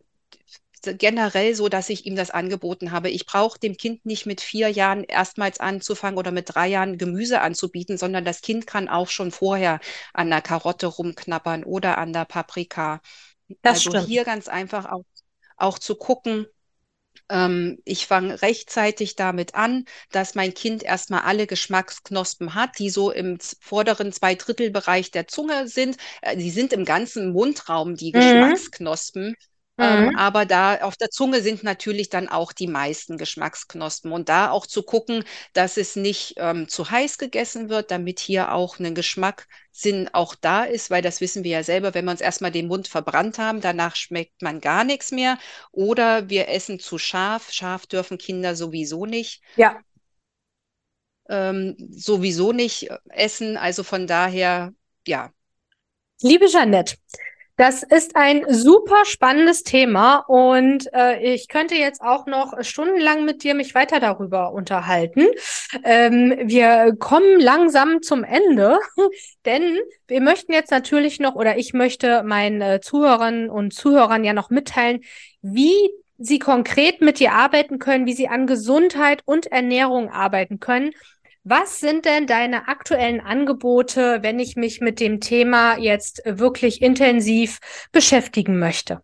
generell 0.82 1.54
so, 1.54 1.68
dass 1.68 1.88
ich 1.88 2.06
ihm 2.06 2.14
das 2.16 2.30
angeboten 2.30 2.92
habe. 2.92 3.10
Ich 3.10 3.26
brauche 3.26 3.58
dem 3.58 3.76
Kind 3.76 4.06
nicht 4.06 4.26
mit 4.26 4.40
vier 4.40 4.68
Jahren 4.68 5.02
erstmals 5.04 5.58
anzufangen 5.60 6.18
oder 6.18 6.30
mit 6.30 6.54
drei 6.54 6.68
Jahren 6.68 6.98
Gemüse 6.98 7.40
anzubieten, 7.40 7.98
sondern 7.98 8.24
das 8.24 8.40
Kind 8.42 8.66
kann 8.66 8.88
auch 8.88 9.08
schon 9.08 9.32
vorher 9.32 9.80
an 10.14 10.30
der 10.30 10.40
Karotte 10.40 10.86
rumknabbern 10.86 11.64
oder 11.64 11.98
an 11.98 12.12
der 12.12 12.24
Paprika. 12.26 13.00
Das 13.62 13.82
Also 13.82 13.94
stimmt. 13.94 13.94
hier 13.94 14.24
ganz 14.24 14.48
einfach 14.48 14.86
auch, 14.86 15.04
auch 15.56 15.78
zu 15.78 15.96
gucken, 15.96 16.46
ähm, 17.30 17.78
ich 17.84 18.06
fange 18.06 18.40
rechtzeitig 18.42 19.16
damit 19.16 19.54
an, 19.54 19.84
dass 20.10 20.34
mein 20.34 20.54
Kind 20.54 20.82
erstmal 20.82 21.22
alle 21.22 21.46
Geschmacksknospen 21.46 22.54
hat, 22.54 22.78
die 22.78 22.90
so 22.90 23.10
im 23.10 23.38
vorderen 23.60 24.12
Zweidrittelbereich 24.12 25.10
der 25.10 25.26
Zunge 25.28 25.68
sind. 25.68 25.96
Äh, 26.22 26.36
die 26.36 26.50
sind 26.50 26.72
im 26.72 26.84
ganzen 26.84 27.32
Mundraum, 27.32 27.94
die 27.96 28.12
Mhm. 28.12 28.58
Geschmacksknospen. 28.66 29.34
Ähm, 29.80 30.08
Mhm. 30.08 30.14
aber 30.14 30.44
da 30.46 30.80
auf 30.82 30.96
der 30.96 31.10
Zunge 31.10 31.40
sind 31.42 31.62
natürlich 31.62 32.08
dann 32.10 32.28
auch 32.28 32.52
die 32.52 32.66
meisten 32.66 33.16
Geschmacksknospen. 33.18 34.12
Und 34.12 34.28
da 34.28 34.50
auch 34.50 34.66
zu 34.66 34.82
gucken, 34.82 35.24
dass 35.52 35.76
es 35.76 35.96
nicht 35.96 36.34
ähm, 36.38 36.68
zu 36.68 36.90
heiß 36.90 37.18
gegessen 37.18 37.68
wird, 37.68 37.90
damit 37.90 38.18
hier 38.20 38.52
auch 38.52 38.78
ein 38.78 38.94
Geschmackssinn 38.94 40.08
auch 40.12 40.34
da 40.34 40.64
ist, 40.64 40.90
weil 40.90 41.02
das 41.02 41.20
wissen 41.20 41.44
wir 41.44 41.50
ja 41.52 41.62
selber, 41.62 41.94
wenn 41.94 42.04
wir 42.06 42.10
uns 42.12 42.20
erstmal 42.20 42.50
den 42.50 42.66
Mund 42.68 42.88
verbrannt 42.88 43.38
haben, 43.38 43.60
danach 43.60 43.96
schmeckt 43.96 44.42
man 44.42 44.60
gar 44.60 44.84
nichts 44.84 45.10
mehr. 45.12 45.38
Oder 45.72 46.28
wir 46.28 46.48
essen 46.48 46.78
zu 46.80 46.98
scharf. 46.98 47.50
Scharf 47.52 47.86
dürfen 47.86 48.18
Kinder 48.18 48.54
sowieso 48.56 49.06
nicht, 49.06 49.42
Ja. 49.56 49.82
ähm, 51.28 51.76
sowieso 51.90 52.52
nicht 52.52 52.90
äh, 52.90 52.98
essen. 53.10 53.56
Also 53.56 53.82
von 53.82 54.06
daher, 54.06 54.72
ja. 55.06 55.32
Liebe 56.22 56.46
Jeanette, 56.46 56.96
das 57.58 57.82
ist 57.82 58.14
ein 58.14 58.44
super 58.48 59.04
spannendes 59.04 59.64
Thema 59.64 60.18
und 60.28 60.88
äh, 60.94 61.34
ich 61.34 61.48
könnte 61.48 61.74
jetzt 61.74 62.00
auch 62.00 62.26
noch 62.26 62.54
stundenlang 62.62 63.24
mit 63.24 63.42
dir 63.42 63.54
mich 63.54 63.74
weiter 63.74 63.98
darüber 63.98 64.52
unterhalten. 64.52 65.26
Ähm, 65.82 66.36
wir 66.44 66.94
kommen 67.00 67.40
langsam 67.40 68.00
zum 68.00 68.22
Ende, 68.22 68.78
denn 69.44 69.76
wir 70.06 70.20
möchten 70.20 70.52
jetzt 70.52 70.70
natürlich 70.70 71.18
noch 71.18 71.34
oder 71.34 71.58
ich 71.58 71.72
möchte 71.72 72.22
meinen 72.22 72.60
äh, 72.60 72.80
Zuhörern 72.80 73.50
und 73.50 73.74
Zuhörern 73.74 74.22
ja 74.22 74.34
noch 74.34 74.50
mitteilen, 74.50 75.00
wie 75.42 75.90
sie 76.16 76.38
konkret 76.38 77.00
mit 77.00 77.18
dir 77.18 77.32
arbeiten 77.32 77.80
können, 77.80 78.06
wie 78.06 78.12
sie 78.12 78.28
an 78.28 78.46
Gesundheit 78.46 79.22
und 79.24 79.46
Ernährung 79.46 80.10
arbeiten 80.10 80.60
können. 80.60 80.92
Was 81.50 81.80
sind 81.80 82.04
denn 82.04 82.26
deine 82.26 82.68
aktuellen 82.68 83.22
Angebote, 83.22 84.18
wenn 84.20 84.38
ich 84.38 84.56
mich 84.56 84.82
mit 84.82 85.00
dem 85.00 85.18
Thema 85.18 85.78
jetzt 85.78 86.20
wirklich 86.26 86.82
intensiv 86.82 87.58
beschäftigen 87.90 88.58
möchte? 88.58 89.00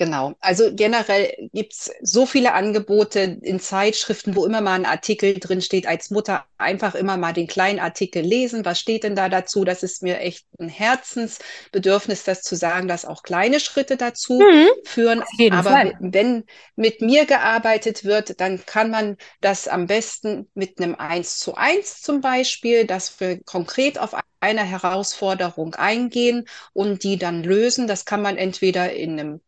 Genau. 0.00 0.32
Also 0.40 0.74
generell 0.74 1.50
gibt 1.52 1.74
es 1.74 1.90
so 2.00 2.24
viele 2.24 2.54
Angebote 2.54 3.36
in 3.42 3.60
Zeitschriften, 3.60 4.34
wo 4.34 4.46
immer 4.46 4.62
mal 4.62 4.72
ein 4.72 4.86
Artikel 4.86 5.38
drin 5.38 5.60
steht. 5.60 5.86
Als 5.86 6.08
Mutter 6.08 6.46
einfach 6.56 6.94
immer 6.94 7.18
mal 7.18 7.34
den 7.34 7.46
kleinen 7.46 7.78
Artikel 7.78 8.22
lesen. 8.22 8.64
Was 8.64 8.80
steht 8.80 9.04
denn 9.04 9.14
da 9.14 9.28
dazu? 9.28 9.62
Das 9.62 9.82
ist 9.82 10.02
mir 10.02 10.18
echt 10.20 10.46
ein 10.58 10.70
Herzensbedürfnis, 10.70 12.24
das 12.24 12.40
zu 12.40 12.56
sagen, 12.56 12.88
dass 12.88 13.04
auch 13.04 13.22
kleine 13.22 13.60
Schritte 13.60 13.98
dazu 13.98 14.40
mhm. 14.40 14.68
führen. 14.86 15.22
Aber 15.50 15.70
Fall. 15.70 15.92
wenn 16.00 16.44
mit 16.76 17.02
mir 17.02 17.26
gearbeitet 17.26 18.02
wird, 18.06 18.40
dann 18.40 18.64
kann 18.64 18.90
man 18.90 19.18
das 19.42 19.68
am 19.68 19.86
besten 19.86 20.48
mit 20.54 20.80
einem 20.80 20.94
1 20.94 21.36
zu 21.40 21.56
1 21.56 22.00
zum 22.00 22.22
Beispiel, 22.22 22.86
dass 22.86 23.20
wir 23.20 23.42
konkret 23.44 23.98
auf 23.98 24.16
eine 24.40 24.64
Herausforderung 24.64 25.74
eingehen 25.74 26.48
und 26.72 27.04
die 27.04 27.18
dann 27.18 27.42
lösen. 27.42 27.86
Das 27.86 28.06
kann 28.06 28.22
man 28.22 28.38
entweder 28.38 28.94
in 28.94 29.20
einem 29.20 29.40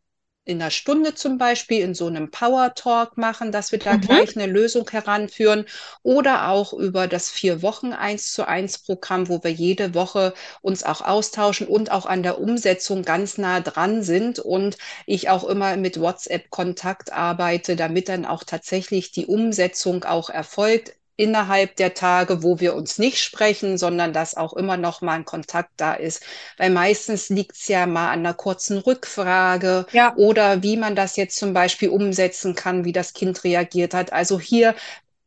in 0.44 0.60
einer 0.60 0.70
Stunde 0.70 1.14
zum 1.14 1.38
Beispiel 1.38 1.82
in 1.82 1.94
so 1.94 2.06
einem 2.06 2.30
Power 2.30 2.74
Talk 2.74 3.16
machen, 3.16 3.52
dass 3.52 3.70
wir 3.70 3.78
da 3.78 3.94
mhm. 3.94 4.00
gleich 4.00 4.36
eine 4.36 4.46
Lösung 4.46 4.88
heranführen 4.90 5.66
oder 6.02 6.48
auch 6.48 6.72
über 6.72 7.06
das 7.06 7.30
vier 7.30 7.62
Wochen 7.62 7.92
eins 7.92 8.32
zu 8.32 8.48
eins 8.48 8.78
Programm, 8.78 9.28
wo 9.28 9.42
wir 9.44 9.52
jede 9.52 9.94
Woche 9.94 10.34
uns 10.60 10.82
auch 10.82 11.00
austauschen 11.00 11.68
und 11.68 11.92
auch 11.92 12.06
an 12.06 12.24
der 12.24 12.40
Umsetzung 12.40 13.02
ganz 13.02 13.38
nah 13.38 13.60
dran 13.60 14.02
sind 14.02 14.40
und 14.40 14.78
ich 15.06 15.28
auch 15.28 15.44
immer 15.44 15.76
mit 15.76 16.00
WhatsApp 16.00 16.50
Kontakt 16.50 17.12
arbeite, 17.12 17.76
damit 17.76 18.08
dann 18.08 18.24
auch 18.24 18.42
tatsächlich 18.42 19.12
die 19.12 19.26
Umsetzung 19.26 20.04
auch 20.04 20.28
erfolgt 20.28 20.94
innerhalb 21.16 21.76
der 21.76 21.94
Tage, 21.94 22.42
wo 22.42 22.60
wir 22.60 22.74
uns 22.74 22.98
nicht 22.98 23.18
sprechen, 23.18 23.78
sondern 23.78 24.12
dass 24.12 24.36
auch 24.36 24.54
immer 24.54 24.76
noch 24.76 25.00
mal 25.02 25.14
ein 25.14 25.24
Kontakt 25.24 25.70
da 25.76 25.94
ist. 25.94 26.22
Weil 26.56 26.70
meistens 26.70 27.28
liegt 27.28 27.56
es 27.56 27.68
ja 27.68 27.86
mal 27.86 28.10
an 28.10 28.20
einer 28.20 28.34
kurzen 28.34 28.78
Rückfrage 28.78 29.86
ja. 29.92 30.14
oder 30.16 30.62
wie 30.62 30.76
man 30.76 30.96
das 30.96 31.16
jetzt 31.16 31.36
zum 31.36 31.52
Beispiel 31.52 31.90
umsetzen 31.90 32.54
kann, 32.54 32.84
wie 32.84 32.92
das 32.92 33.12
Kind 33.12 33.44
reagiert 33.44 33.94
hat. 33.94 34.12
Also 34.12 34.40
hier 34.40 34.74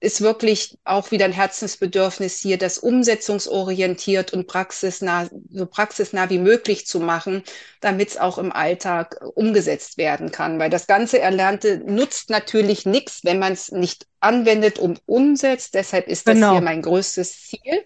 ist 0.06 0.22
wirklich 0.22 0.78
auch 0.86 1.10
wieder 1.10 1.26
ein 1.26 1.32
Herzensbedürfnis 1.32 2.38
hier, 2.38 2.58
das 2.58 2.78
umsetzungsorientiert 2.78 4.32
und 4.34 4.46
praxisnah, 4.46 5.28
so 5.50 5.66
praxisnah 5.66 6.30
wie 6.30 6.38
möglich 6.38 6.86
zu 6.86 7.00
machen, 7.00 7.44
damit 7.82 8.10
es 8.10 8.18
auch 8.18 8.38
im 8.38 8.52
Alltag 8.52 9.20
umgesetzt 9.34 9.98
werden 9.98 10.32
kann. 10.32 10.60
Weil 10.60 10.70
das 10.70 10.86
ganze 10.86 11.20
Erlernte 11.20 11.80
nutzt 11.80 12.30
natürlich 12.30 12.86
nichts, 12.86 13.22
wenn 13.24 13.40
man 13.40 13.54
es 13.54 13.72
nicht 13.72 14.06
anwendet 14.20 14.78
und 14.78 15.02
umsetzt. 15.08 15.74
Deshalb 15.74 16.08
ist 16.08 16.28
das 16.28 16.36
genau. 16.36 16.52
hier 16.52 16.62
mein 16.62 16.84
größtes 16.84 17.48
Ziel. 17.48 17.86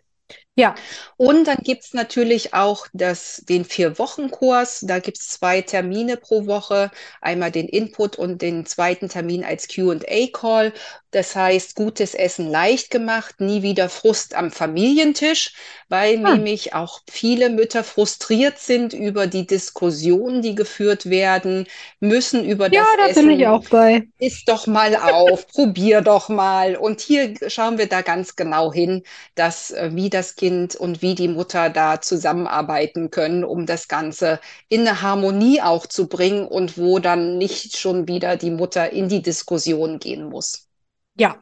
Ja. 0.60 0.76
Und 1.18 1.46
dann 1.46 1.58
gibt 1.64 1.84
es 1.84 1.94
natürlich 1.94 2.54
auch 2.54 2.88
das, 2.94 3.44
den 3.48 3.66
Vier-Wochen-Kurs. 3.66 4.82
Da 4.82 5.00
gibt 5.00 5.18
es 5.18 5.30
zwei 5.30 5.62
Termine 5.62 6.18
pro 6.18 6.48
Woche. 6.48 6.92
Einmal 7.22 7.52
den 7.52 7.68
Input 7.68 8.18
und 8.18 8.42
den 8.42 8.66
zweiten 8.66 9.10
Termin 9.10 9.44
als 9.44 9.68
QA-Call. 9.68 10.74
Das 11.12 11.36
heißt, 11.36 11.76
gutes 11.76 12.14
Essen 12.14 12.52
leicht 12.52 12.92
gemacht, 12.92 13.42
nie 13.42 13.64
wieder 13.64 13.90
Frust 13.90 14.36
am 14.36 14.52
Familientisch, 14.52 15.54
weil 15.88 16.18
hm. 16.18 16.24
nämlich 16.24 16.76
auch 16.76 17.02
viele 17.10 17.50
Mütter 17.50 17.84
frustriert 17.84 18.60
sind 18.60 18.94
über 18.94 19.26
die 19.26 19.48
Diskussionen, 19.48 20.44
die 20.44 20.54
geführt 20.54 21.10
werden, 21.10 21.66
müssen 22.00 22.46
über 22.46 22.72
ja, 22.72 22.84
das 22.84 22.88
da 22.98 23.08
Essen. 23.08 23.08
Ja, 23.08 23.14
da 23.14 23.28
bin 23.28 23.40
ich 23.40 23.48
auch 23.48 23.70
bei. 23.70 24.08
Iss 24.20 24.46
doch 24.46 24.68
mal 24.68 24.96
auf, 24.96 25.48
probier 25.54 26.02
doch 26.02 26.30
mal. 26.30 26.76
Und 26.76 27.02
hier 27.02 27.34
schauen 27.48 27.80
wir 27.80 27.88
da 27.88 28.02
ganz 28.02 28.36
genau 28.36 28.72
hin, 28.72 29.02
dass 29.34 29.72
äh, 29.72 29.90
wie 29.94 30.12
das 30.12 30.36
Kind 30.50 30.76
und 30.76 31.04
wie 31.04 31.14
die 31.14 31.28
Mutter 31.28 31.70
da 31.70 32.02
zusammenarbeiten 32.02 33.12
können, 33.12 33.44
um 33.44 33.68
das 33.68 33.88
Ganze 33.88 34.40
in 34.68 34.82
eine 34.82 35.04
Harmonie 35.04 35.62
auch 35.62 35.86
zu 35.86 36.08
bringen 36.08 36.48
und 36.48 36.76
wo 36.76 36.98
dann 36.98 37.38
nicht 37.38 37.78
schon 37.78 38.08
wieder 38.08 38.36
die 38.36 38.50
Mutter 38.50 38.92
in 38.92 39.10
die 39.10 39.22
Diskussion 39.22 40.00
gehen 40.00 40.24
muss. 40.24 40.68
Ja, 41.16 41.38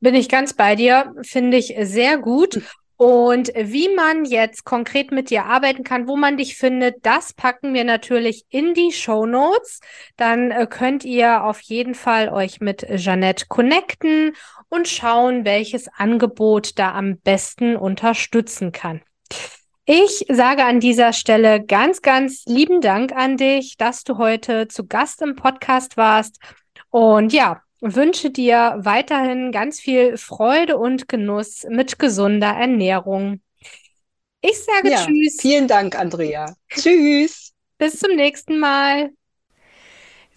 bin 0.00 0.14
ich 0.14 0.28
ganz 0.28 0.52
bei 0.52 0.76
dir, 0.76 1.14
finde 1.22 1.56
ich 1.56 1.74
sehr 1.80 2.18
gut. 2.18 2.60
Und 2.98 3.50
wie 3.56 3.88
man 3.94 4.26
jetzt 4.26 4.64
konkret 4.64 5.10
mit 5.10 5.30
dir 5.30 5.46
arbeiten 5.46 5.82
kann, 5.84 6.06
wo 6.06 6.18
man 6.18 6.36
dich 6.36 6.58
findet, 6.58 6.96
das 7.06 7.32
packen 7.32 7.72
wir 7.72 7.84
natürlich 7.84 8.44
in 8.50 8.74
die 8.74 8.92
Show 8.92 9.24
Notes. 9.24 9.80
Dann 10.18 10.50
äh, 10.50 10.66
könnt 10.68 11.06
ihr 11.06 11.42
auf 11.44 11.62
jeden 11.62 11.94
Fall 11.94 12.28
euch 12.28 12.60
mit 12.60 12.86
Jeanette 12.96 13.46
connecten 13.48 14.34
und 14.70 14.88
schauen, 14.88 15.44
welches 15.44 15.88
Angebot 15.88 16.78
da 16.78 16.94
am 16.94 17.18
besten 17.18 17.76
unterstützen 17.76 18.72
kann. 18.72 19.02
Ich 19.84 20.24
sage 20.28 20.64
an 20.64 20.80
dieser 20.80 21.12
Stelle 21.12 21.64
ganz, 21.64 22.00
ganz 22.00 22.44
lieben 22.46 22.80
Dank 22.80 23.12
an 23.12 23.36
dich, 23.36 23.76
dass 23.76 24.04
du 24.04 24.18
heute 24.18 24.68
zu 24.68 24.86
Gast 24.86 25.20
im 25.20 25.34
Podcast 25.34 25.96
warst. 25.96 26.38
Und 26.90 27.32
ja, 27.32 27.60
wünsche 27.80 28.30
dir 28.30 28.76
weiterhin 28.78 29.52
ganz 29.52 29.80
viel 29.80 30.16
Freude 30.16 30.78
und 30.78 31.08
Genuss 31.08 31.66
mit 31.68 31.98
gesunder 31.98 32.52
Ernährung. 32.52 33.40
Ich 34.42 34.62
sage 34.62 34.90
ja, 34.90 35.04
Tschüss. 35.04 35.38
Vielen 35.40 35.66
Dank, 35.66 35.98
Andrea. 35.98 36.54
Tschüss. 36.68 37.52
Bis 37.78 37.98
zum 37.98 38.14
nächsten 38.14 38.58
Mal. 38.58 39.10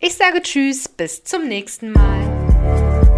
Ich 0.00 0.16
sage 0.16 0.42
Tschüss, 0.42 0.86
bis 0.86 1.24
zum 1.24 1.48
nächsten 1.48 1.92
Mal. 1.92 3.13